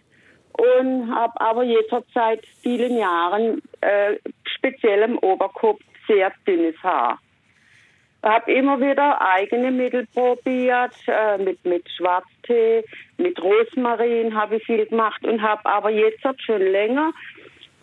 [0.58, 4.16] und habe aber jetzt seit vielen Jahren äh,
[4.46, 7.20] speziell im Oberkopf sehr dünnes Haar.
[8.24, 12.84] Habe immer wieder eigene Mittel probiert, äh, mit, mit Schwarztee,
[13.18, 17.12] mit Rosmarin habe ich viel gemacht und habe aber jetzt schon länger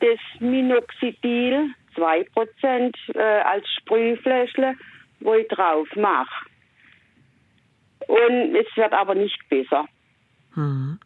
[0.01, 4.75] das Minoxidil 2% äh, als Sprühfläschle,
[5.21, 6.47] wo ich drauf mache.
[8.07, 9.87] Und es wird aber nicht besser.
[10.55, 10.99] Hm.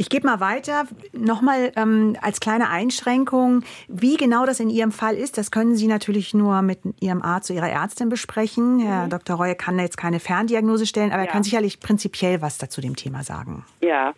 [0.00, 0.86] Ich gebe mal weiter.
[1.12, 5.88] Nochmal ähm, als kleine Einschränkung, wie genau das in Ihrem Fall ist, das können Sie
[5.88, 8.76] natürlich nur mit Ihrem Arzt oder Ihrer Ärztin besprechen.
[8.76, 8.80] Mhm.
[8.80, 9.36] Herr Dr.
[9.36, 11.26] Reue kann da jetzt keine Ferndiagnose stellen, aber ja.
[11.26, 13.66] er kann sicherlich prinzipiell was dazu dem Thema sagen.
[13.82, 14.14] Ja.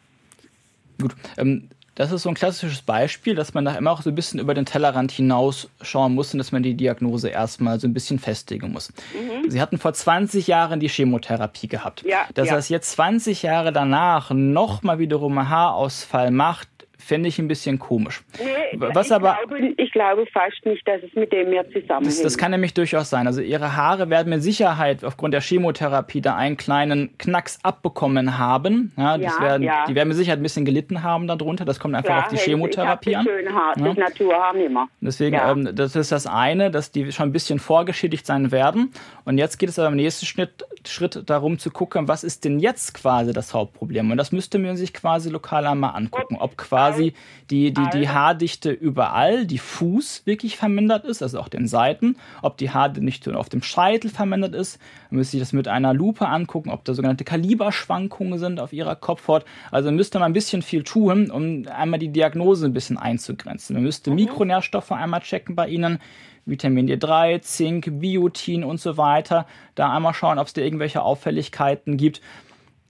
[1.01, 1.17] Gut.
[1.37, 4.41] Ähm, das ist so ein klassisches Beispiel, dass man da immer auch so ein bisschen
[4.41, 8.73] über den Tellerrand hinausschauen muss und dass man die Diagnose erstmal so ein bisschen festigen
[8.73, 8.93] muss.
[9.13, 9.51] Mhm.
[9.51, 12.03] Sie hatten vor 20 Jahren die Chemotherapie gehabt.
[12.07, 12.55] Ja, dass ja.
[12.55, 16.69] das jetzt 20 Jahre danach nochmal wiederum Haarausfall macht,
[17.03, 18.23] fände ich ein bisschen komisch.
[18.39, 22.07] Nee, Was ich, aber, glaube, ich glaube fast nicht, dass es mit dem mehr zusammenhängt.
[22.07, 23.27] Das, das, kann nämlich durchaus sein.
[23.27, 28.93] Also ihre Haare werden mit Sicherheit aufgrund der Chemotherapie da einen kleinen Knacks abbekommen haben.
[28.97, 29.85] Ja, ja, werden, ja.
[29.87, 31.65] Die werden mit Sicherheit ein bisschen gelitten haben darunter.
[31.65, 33.25] Das kommt einfach Klar, auf die Chemotherapie an.
[33.25, 33.85] Schöne Haar, ja.
[33.85, 34.89] das Naturhaar immer.
[35.01, 35.53] Deswegen, ja.
[35.53, 38.93] ähm, das ist das eine, dass die schon ein bisschen vorgeschädigt sein werden.
[39.25, 42.59] Und jetzt geht es aber im nächsten Schritt, Schritt darum zu gucken, was ist denn
[42.59, 44.11] jetzt quasi das Hauptproblem?
[44.11, 47.15] Und das müsste man sich quasi lokal einmal angucken, ob quasi
[47.51, 52.71] die, die, die Haardichte überall, diffus wirklich vermindert ist, also auch den Seiten, ob die
[52.71, 54.79] Haardichte auf dem Scheitel vermindert ist.
[55.11, 58.97] Man müsste sich das mit einer Lupe angucken, ob da sogenannte Kaliberschwankungen sind auf ihrer
[58.97, 59.45] Kopfhaut.
[59.71, 63.75] Also müsste man ein bisschen viel tun, um einmal die Diagnose ein bisschen einzugrenzen.
[63.75, 64.17] Man müsste mhm.
[64.17, 65.99] Mikronährstoffe einmal checken bei ihnen.
[66.47, 69.47] Vitamin D3, Zink, Biotin und so weiter.
[69.75, 72.21] Da einmal schauen, ob es da irgendwelche Auffälligkeiten gibt.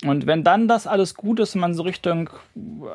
[0.04, 2.28] Und wenn dann das alles gut ist und man so Richtung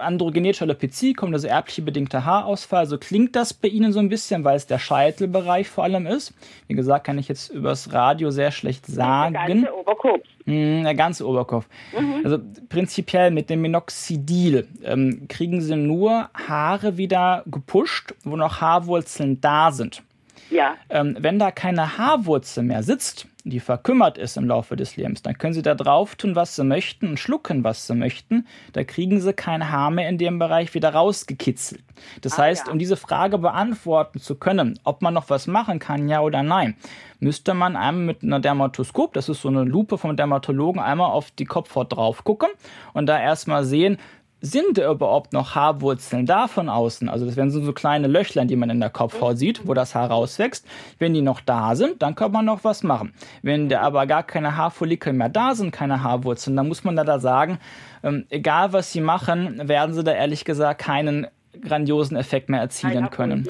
[0.01, 4.43] androgenetische Alopezie kommt, also erbliche bedingte Haarausfall, so klingt das bei Ihnen so ein bisschen,
[4.43, 6.33] weil es der Scheitelbereich vor allem ist.
[6.67, 9.33] Wie gesagt, kann ich jetzt übers Radio sehr schlecht sagen.
[9.33, 10.21] Der ganze Oberkopf.
[10.45, 11.67] Mm, der ganze Oberkopf.
[11.97, 12.25] Mhm.
[12.25, 19.39] Also prinzipiell mit dem Minoxidil ähm, kriegen Sie nur Haare wieder gepusht, wo noch Haarwurzeln
[19.39, 20.03] da sind.
[20.49, 20.75] Ja.
[20.89, 25.37] Ähm, wenn da keine Haarwurzel mehr sitzt, die verkümmert ist im Laufe des Lebens, dann
[25.37, 28.45] können Sie da drauf tun, was Sie möchten und schlucken, was Sie möchten.
[28.73, 31.83] Da kriegen Sie kein Haar mehr in dem Bereich wieder rausgekitzelt.
[32.21, 32.73] Das ah, heißt, ja.
[32.73, 36.75] um diese Frage beantworten zu können, ob man noch was machen kann, ja oder nein,
[37.19, 41.31] müsste man einmal mit einer Dermatoskop, das ist so eine Lupe vom Dermatologen, einmal auf
[41.31, 42.49] die Kopfhaut drauf gucken
[42.93, 43.97] und da erstmal sehen,
[44.41, 47.09] sind da überhaupt noch Haarwurzeln da von außen?
[47.09, 49.95] Also das wären so, so kleine Löchlein, die man in der Kopfhaut sieht, wo das
[49.95, 50.65] Haar rauswächst.
[50.99, 53.13] Wenn die noch da sind, dann kann man noch was machen.
[53.41, 57.03] Wenn da aber gar keine Haarfollikel mehr da sind, keine Haarwurzeln, dann muss man da,
[57.03, 57.59] da sagen,
[58.03, 61.27] ähm, egal was sie machen, werden sie da ehrlich gesagt keinen
[61.61, 63.47] grandiosen Effekt mehr erzielen können.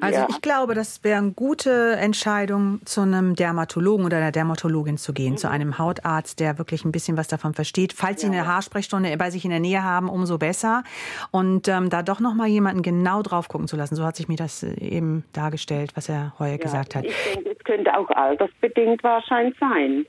[0.00, 5.12] Also ich glaube, das wäre eine gute Entscheidung, zu einem Dermatologen oder einer Dermatologin zu
[5.12, 5.36] gehen, mhm.
[5.36, 7.92] zu einem Hautarzt, der wirklich ein bisschen was davon versteht.
[7.92, 8.28] Falls ja.
[8.28, 10.84] Sie eine Haarsprechstunde bei sich in der Nähe haben, umso besser.
[11.30, 13.94] Und ähm, da doch noch mal jemanden genau drauf gucken zu lassen.
[13.94, 17.04] So hat sich mir das äh, eben dargestellt, was er heuer ja, gesagt hat.
[17.04, 20.06] Ich denke, es könnte auch altersbedingt wahrscheinlich sein.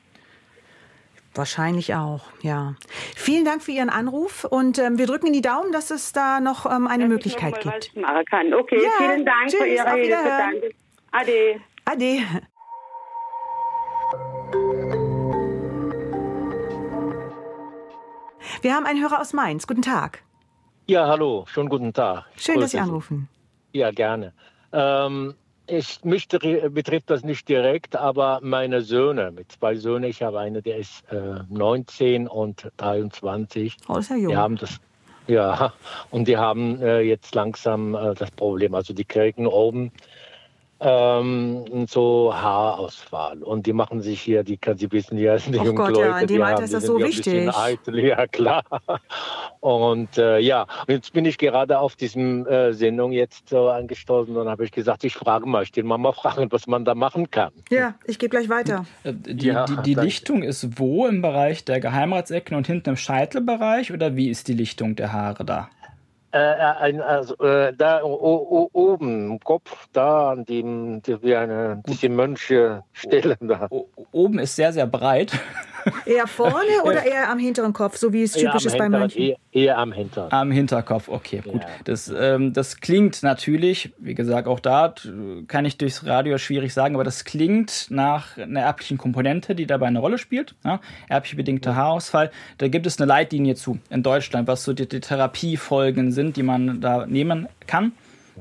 [1.35, 2.75] Wahrscheinlich auch, ja.
[3.15, 6.39] Vielen Dank für Ihren Anruf und ähm, wir drücken in die Daumen, dass es da
[6.39, 7.95] noch ähm, eine dass Möglichkeit ich noch mal gibt.
[7.95, 8.53] Was machen kann.
[8.53, 10.21] Okay, ja, vielen Dank tschüss, für Ihre Hilfe.
[10.27, 10.75] Danke.
[11.11, 11.61] Ade.
[11.85, 12.19] Ade.
[18.61, 19.65] Wir haben einen Hörer aus Mainz.
[19.65, 20.23] Guten Tag.
[20.85, 22.25] Ja, hallo, schon guten Tag.
[22.35, 23.27] Schön, Grüße dass Sie anrufen.
[23.71, 24.33] Ja, gerne.
[24.71, 25.33] Ähm,
[25.67, 30.61] ich, mich betrifft das nicht direkt, aber meine Söhne, mit zwei Söhnen, ich habe eine,
[30.61, 33.77] der ist äh, 19 und 23.
[33.87, 34.29] Oh, ist ja jung.
[34.29, 34.79] Die haben das,
[35.27, 35.73] ja,
[36.11, 39.91] und die haben äh, jetzt langsam äh, das Problem, also die kriegen oben
[40.83, 43.41] ähm, so Haarausfall.
[43.41, 46.19] Und die machen sich hier, die, Sie wissen ja, die oh jungen Gott, Leute, ja,
[46.19, 47.55] in dem die Alter haben, ist das so wichtig.
[47.55, 48.63] Eitel, ja, klar.
[49.61, 54.35] Und äh, ja, und jetzt bin ich gerade auf diesem äh, Sendung jetzt so angestoßen
[54.35, 57.31] und habe ich gesagt, ich frage mal, ich den mal fragen, was man da machen
[57.31, 57.51] kann.
[57.69, 58.85] Ja, ich gehe gleich weiter.
[59.03, 59.93] Äh, Die, Ja, die, die.
[59.95, 64.53] Lichtung ist wo im Bereich der Geheimratsecken und hinten im Scheitelbereich oder wie ist die
[64.53, 65.69] Lichtung der Haare da?
[66.33, 71.35] Äh, ein, also, äh, da o, o, oben im Kopf, da an dem, die, wie
[71.35, 73.67] eine, diese Mönche stellen da.
[73.69, 75.31] O oben ist sehr, sehr breit.
[76.05, 79.21] Eher vorne oder eher am hinteren Kopf, so wie es typisch ist bei Mönchen?
[79.21, 80.31] Eher, eher am Hintern.
[80.31, 81.61] Am Hinterkopf, okay, gut.
[81.61, 81.67] Ja.
[81.85, 84.93] Das, ähm, das klingt natürlich, wie gesagt, auch da
[85.47, 89.87] kann ich durchs Radio schwierig sagen, aber das klingt nach einer erblichen Komponente, die dabei
[89.87, 90.55] eine Rolle spielt.
[90.63, 90.79] Ja?
[91.09, 92.31] Erblich bedingter Haarausfall.
[92.57, 96.43] Da gibt es eine Leitlinie zu in Deutschland, was so die, die Therapiefolgen sind, die
[96.43, 97.93] man da nehmen kann.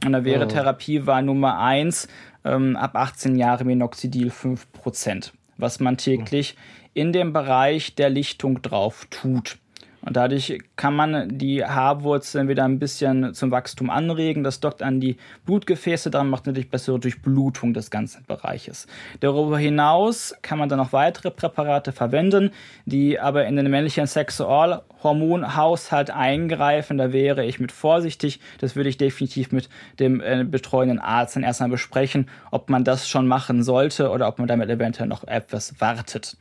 [0.05, 2.09] Und da wäre Therapiewahl Nummer 1
[2.45, 6.57] ähm, ab 18 Jahre Minoxidil 5%, was man täglich
[6.95, 9.59] in dem Bereich der Lichtung drauf tut.
[10.05, 14.43] Und dadurch kann man die Haarwurzeln wieder ein bisschen zum Wachstum anregen.
[14.43, 15.17] Das dockt an die
[15.47, 18.89] Blutgefäße dran, macht natürlich bessere Durchblutung des ganzen Bereiches.
[19.21, 22.51] Darüber hinaus kann man dann noch weitere Präparate verwenden,
[22.85, 26.99] die aber in den männlichen Sexualhormonhaushalt eingreifen.
[26.99, 28.41] Da wäre ich mit vorsichtig.
[28.59, 29.69] Das würde ich definitiv mit
[30.01, 34.41] dem äh, betreuenden Arzt dann erstmal besprechen, ob man das schon machen sollte oder ob
[34.41, 36.37] man damit eventuell noch etwas wartet.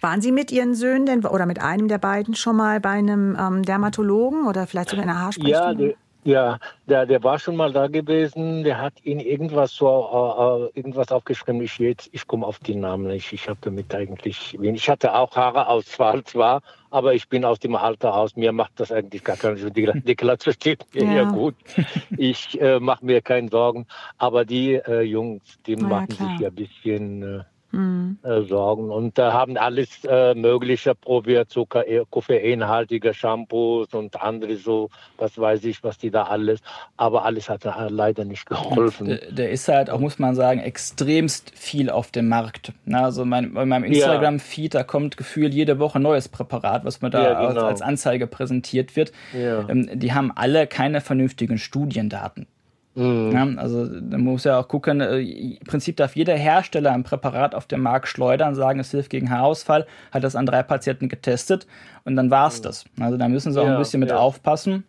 [0.00, 3.36] Waren Sie mit Ihren Söhnen denn oder mit einem der beiden schon mal bei einem
[3.40, 5.96] ähm, Dermatologen oder vielleicht sogar in einer Ja, Haarsprechstunde?
[6.24, 6.58] der, ja
[6.88, 8.62] der, der war schon mal da gewesen.
[8.64, 11.62] Der hat ihn irgendwas so äh, äh, irgendwas aufgeschrieben.
[11.62, 13.32] Ich jetzt, ich komme auf den Namen nicht.
[13.32, 14.82] Ich habe damit eigentlich wenig.
[14.82, 18.36] Ich hatte auch Haareausfall zwar, aber ich bin aus dem Alter raus.
[18.36, 21.12] Mir macht das eigentlich gar keine Die, die Glatze steht mir Ja.
[21.14, 21.30] ja.
[21.30, 21.54] gut.
[22.16, 23.86] Ich äh, mache mir keine Sorgen.
[24.18, 26.30] Aber die äh, Jungs, die ja, machen klar.
[26.30, 27.22] sich ja ein bisschen.
[27.40, 27.44] Äh,
[27.76, 28.18] Hm.
[28.22, 34.56] äh, Sorgen und da haben alles äh, mögliche probiert, so ka- koffeinhaltige Shampoos und andere
[34.56, 36.60] so, was weiß ich, was die da alles,
[36.96, 39.08] aber alles hat äh, leider nicht geholfen.
[39.08, 42.72] Der, der ist halt auch, muss man sagen, extremst viel auf dem Markt.
[42.86, 47.02] Na, also mein, bei meinem Instagram-Feed, da kommt gefühlt jede Woche ein neues Präparat, was
[47.02, 47.46] mir da Ja, genau.
[47.48, 49.12] als, als Anzeige präsentiert wird.
[49.32, 49.68] Ja.
[49.68, 52.46] Ähm, die haben alle keine vernünftigen Studiendaten.
[52.96, 53.30] Mhm.
[53.30, 57.54] Ja, also man muss ja auch gucken, äh, im Prinzip darf jeder Hersteller ein Präparat
[57.54, 61.66] auf den Markt schleudern, sagen, es hilft gegen Haarausfall, hat das an drei Patienten getestet
[62.04, 62.86] und dann war es das.
[62.98, 64.16] Also da müssen sie auch Ja, ein bisschen mit ja.
[64.16, 64.84] aufpassen.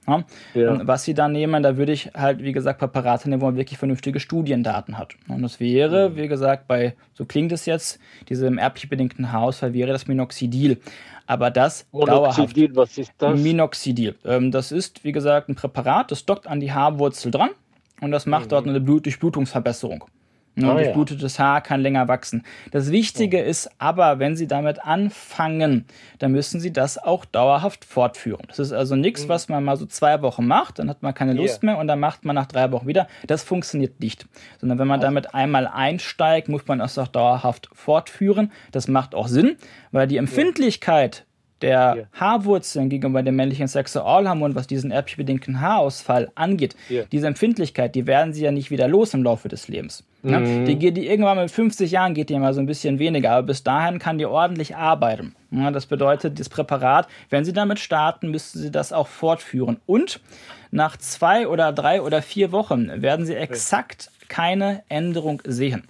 [0.54, 3.78] Was sie da nehmen, da würde ich halt, wie gesagt, Präparate nehmen, wo man wirklich
[3.78, 5.16] vernünftige Studiendaten hat.
[5.28, 8.00] Und das wäre, wie gesagt, bei, so klingt es jetzt,
[8.30, 10.78] diesem erblich bedingten Haarausfall wäre das Minoxidil.
[11.26, 12.38] Aber das dauerhaft.
[12.38, 13.38] Monoxidil, was ist das?
[13.38, 14.16] Minoxidil.
[14.24, 17.50] Ähm, das ist, wie gesagt, ein Präparat, das dockt an die Haarwurzel dran
[18.02, 20.06] und das macht dort eine Blut Durchblutungsverbesserung.
[20.58, 20.74] Ne, ja.
[20.74, 22.44] durchblutetes Haar kann länger wachsen.
[22.72, 25.86] Das Wichtige ist aber, wenn Sie damit anfangen,
[26.18, 28.42] dann müssen Sie das auch dauerhaft fortführen.
[28.48, 31.34] Das ist also nichts, was man mal so zwei Wochen macht, dann hat man keine
[31.34, 33.08] Lust mehr und dann macht man nach drei Wochen wieder.
[33.28, 34.26] Das funktioniert nicht.
[34.60, 38.52] Sondern wenn man damit einmal einsteigt, muss man das auch dauerhaft fortführen.
[38.72, 39.58] Das macht auch Sinn,
[39.92, 41.27] weil die Empfindlichkeit
[41.62, 42.04] der Ja.
[42.20, 47.04] Haarwurzeln gegenüber dem männlichen Sexualhormon, was diesen erblich bedingten Haarausfall angeht, Ja.
[47.12, 50.04] diese Empfindlichkeit, die werden sie ja nicht wieder los im Laufe des Lebens.
[50.24, 50.40] Ne?
[50.40, 50.66] Mhm.
[50.66, 53.48] Die geht die irgendwann mit 50 Jahren geht die mal so ein bisschen weniger, aber
[53.48, 55.36] bis dahin kann die ordentlich arbeiten.
[55.52, 59.78] Ja, das bedeutet, das Präparat, wenn Sie damit starten, müssen Sie das auch fortführen.
[59.86, 60.20] Und
[60.72, 65.84] nach zwei oder drei oder vier Wochen werden Sie exakt keine Änderung sehen.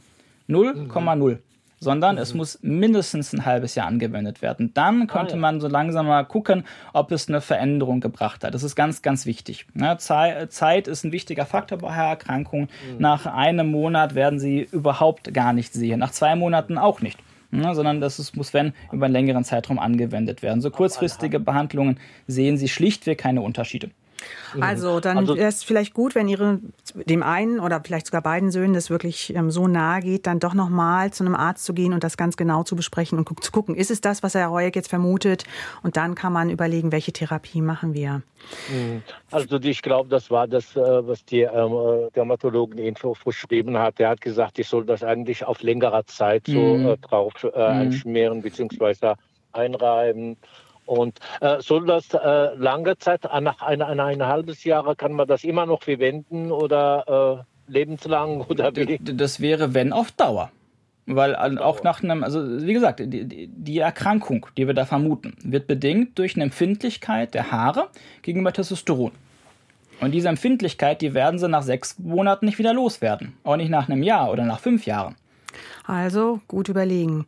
[0.47, 1.38] 0,0
[1.80, 4.73] sondern es muss mindestens ein halbes Jahr angewendet werden.
[4.73, 5.39] Dann könnte ja.
[5.39, 6.63] man so langsam mal gucken,
[6.93, 8.53] ob es eine Veränderung gebracht hat.
[8.53, 9.67] Das ist ganz, ganz wichtig.
[9.73, 12.69] Ne, Zei- Zeit ist ein wichtiger Faktor bei Haarerkrankungen.
[12.97, 15.99] Nach einem Monat werden sie überhaupt gar nicht sehen.
[15.99, 17.19] Nach zwei Monaten auch nicht.
[17.49, 20.61] Ne, sondern das ist, muss, wenn, über einen längeren Zeitraum angewendet werden.
[20.61, 21.97] So kurzfristige Behandlungen
[22.28, 23.89] sehen Sie schlichtweg keine Unterschiede.
[24.59, 26.59] Also dann Also- wäre es vielleicht gut, wenn Ihre
[26.95, 30.53] dem einen oder vielleicht sogar beiden Söhnen das wirklich ähm, so nahe geht, dann doch
[30.53, 33.51] nochmal zu einem Arzt zu gehen und das ganz genau zu besprechen und gu zu
[33.51, 35.43] gucken, ist es das, was Herr Reueck jetzt vermutet?
[35.84, 38.22] Und dann kann man überlegen, welche Therapie machen wir.
[39.32, 43.99] Also ich glaube, das war das, äh, was die ähm, äh, Dermatologin Info verschrieben hat.
[43.99, 46.86] Er hat gesagt, ich soll das eigentlich auf längere Zeit so Mhm.
[46.88, 49.13] äh, drauf äh, einschmieren bzw.
[49.53, 50.38] einreiben.
[50.88, 55.14] Und äh, soll das äh, lange Zeit, äh, nach einer ein, ein halbes Jahr, kann
[55.14, 58.98] man das immer noch verwenden oder äh, lebenslang oder wie?
[59.04, 60.50] Das wäre, wenn auf Dauer.
[61.10, 65.66] Weil auch nach einem, also wie gesagt, die- die Erkrankung, die wir da vermuten, wird
[65.68, 67.88] bedingt durch eine Empfindlichkeit der Haare
[68.24, 69.12] gegenüber Testosteron.
[70.02, 73.38] Und diese Empfindlichkeit, die werden sie nach sechs Monaten nicht wieder loswerden.
[73.44, 75.16] Auch nicht nach einem Jahr oder nach fünf Jahren.
[75.86, 77.26] Also gut überlegen.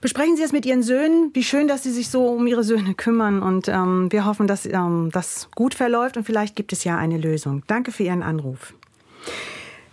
[0.00, 1.30] Besprechen Sie es mit Ihren Söhnen.
[1.32, 3.42] Wie schön, dass Sie sich so um Ihre Söhne kümmern.
[3.42, 7.18] Und ähm, wir hoffen, dass ähm, das gut verläuft und vielleicht gibt es ja eine
[7.18, 7.62] Lösung.
[7.66, 8.74] Danke für Ihren Anruf.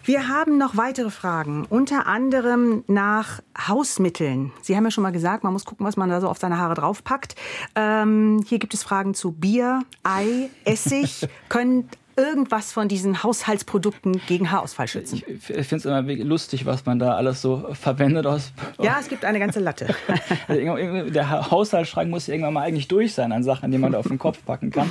[0.09, 4.51] Wir haben noch weitere Fragen, unter anderem nach Hausmitteln.
[4.61, 6.57] Sie haben ja schon mal gesagt, man muss gucken, was man da so auf seine
[6.57, 7.35] Haare draufpackt.
[7.75, 11.27] Ähm, hier gibt es Fragen zu Bier, Ei, Essig.
[11.49, 11.89] Können
[12.19, 15.23] irgendwas von diesen Haushaltsprodukten gegen Haarausfall schützen?
[15.25, 18.27] Ich finde es immer lustig, was man da alles so verwendet.
[18.27, 19.87] Aus, ja, es gibt eine ganze Latte.
[20.47, 24.07] Also der Haushaltsschrank muss irgendwann mal eigentlich durch sein an Sachen, die man da auf
[24.07, 24.89] den Kopf packen kann.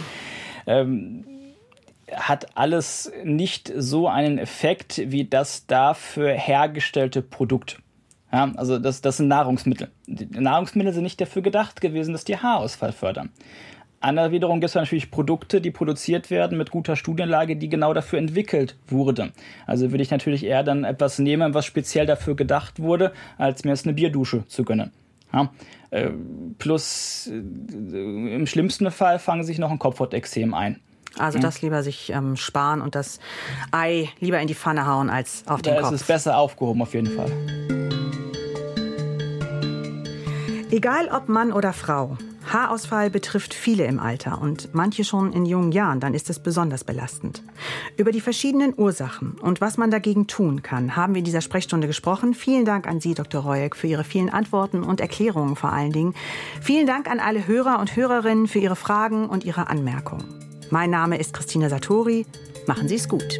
[0.66, 1.24] Ähm,
[2.14, 7.81] hat alles nicht so einen Effekt wie das dafür hergestellte Produkt.
[8.33, 9.91] Ja, also das, das sind Nahrungsmittel.
[10.07, 13.31] Die Nahrungsmittel sind nicht dafür gedacht gewesen, dass die Haarausfall fördern.
[14.01, 18.18] Anderer wiederum gibt es natürlich Produkte, die produziert werden mit guter Studienlage, die genau dafür
[18.18, 19.32] entwickelt wurde.
[19.66, 23.70] Also würde ich natürlich eher dann etwas nehmen, was speziell dafür gedacht wurde, als mir
[23.70, 24.92] jetzt eine Bierdusche zu gönnen.
[25.32, 25.51] Ja,
[25.90, 26.11] äh,
[26.59, 30.80] plus äh, im schlimmsten Fall fangen sich noch ein Kopfhautexem ein.
[31.18, 33.18] Also das lieber sich ähm, sparen und das
[33.72, 35.92] Ei lieber in die Pfanne hauen als auf den da Kopf.
[35.92, 37.97] Es ist besser aufgehoben auf jeden Fall.
[40.70, 42.18] Egal ob Mann oder Frau,
[42.52, 46.84] Haarausfall betrifft viele im Alter und manche schon in jungen Jahren, dann ist es besonders
[46.84, 47.42] belastend.
[47.96, 51.86] Über die verschiedenen Ursachen und was man dagegen tun kann, haben wir in dieser Sprechstunde
[51.86, 52.34] gesprochen.
[52.34, 53.42] Vielen Dank an Sie, Dr.
[53.42, 56.14] Reueck, für Ihre vielen Antworten und Erklärungen vor allen Dingen.
[56.60, 60.24] Vielen Dank an alle Hörer und Hörerinnen für Ihre Fragen und Ihre Anmerkungen.
[60.70, 62.26] Mein Name ist Christina Satori.
[62.66, 63.38] Machen Sie es gut.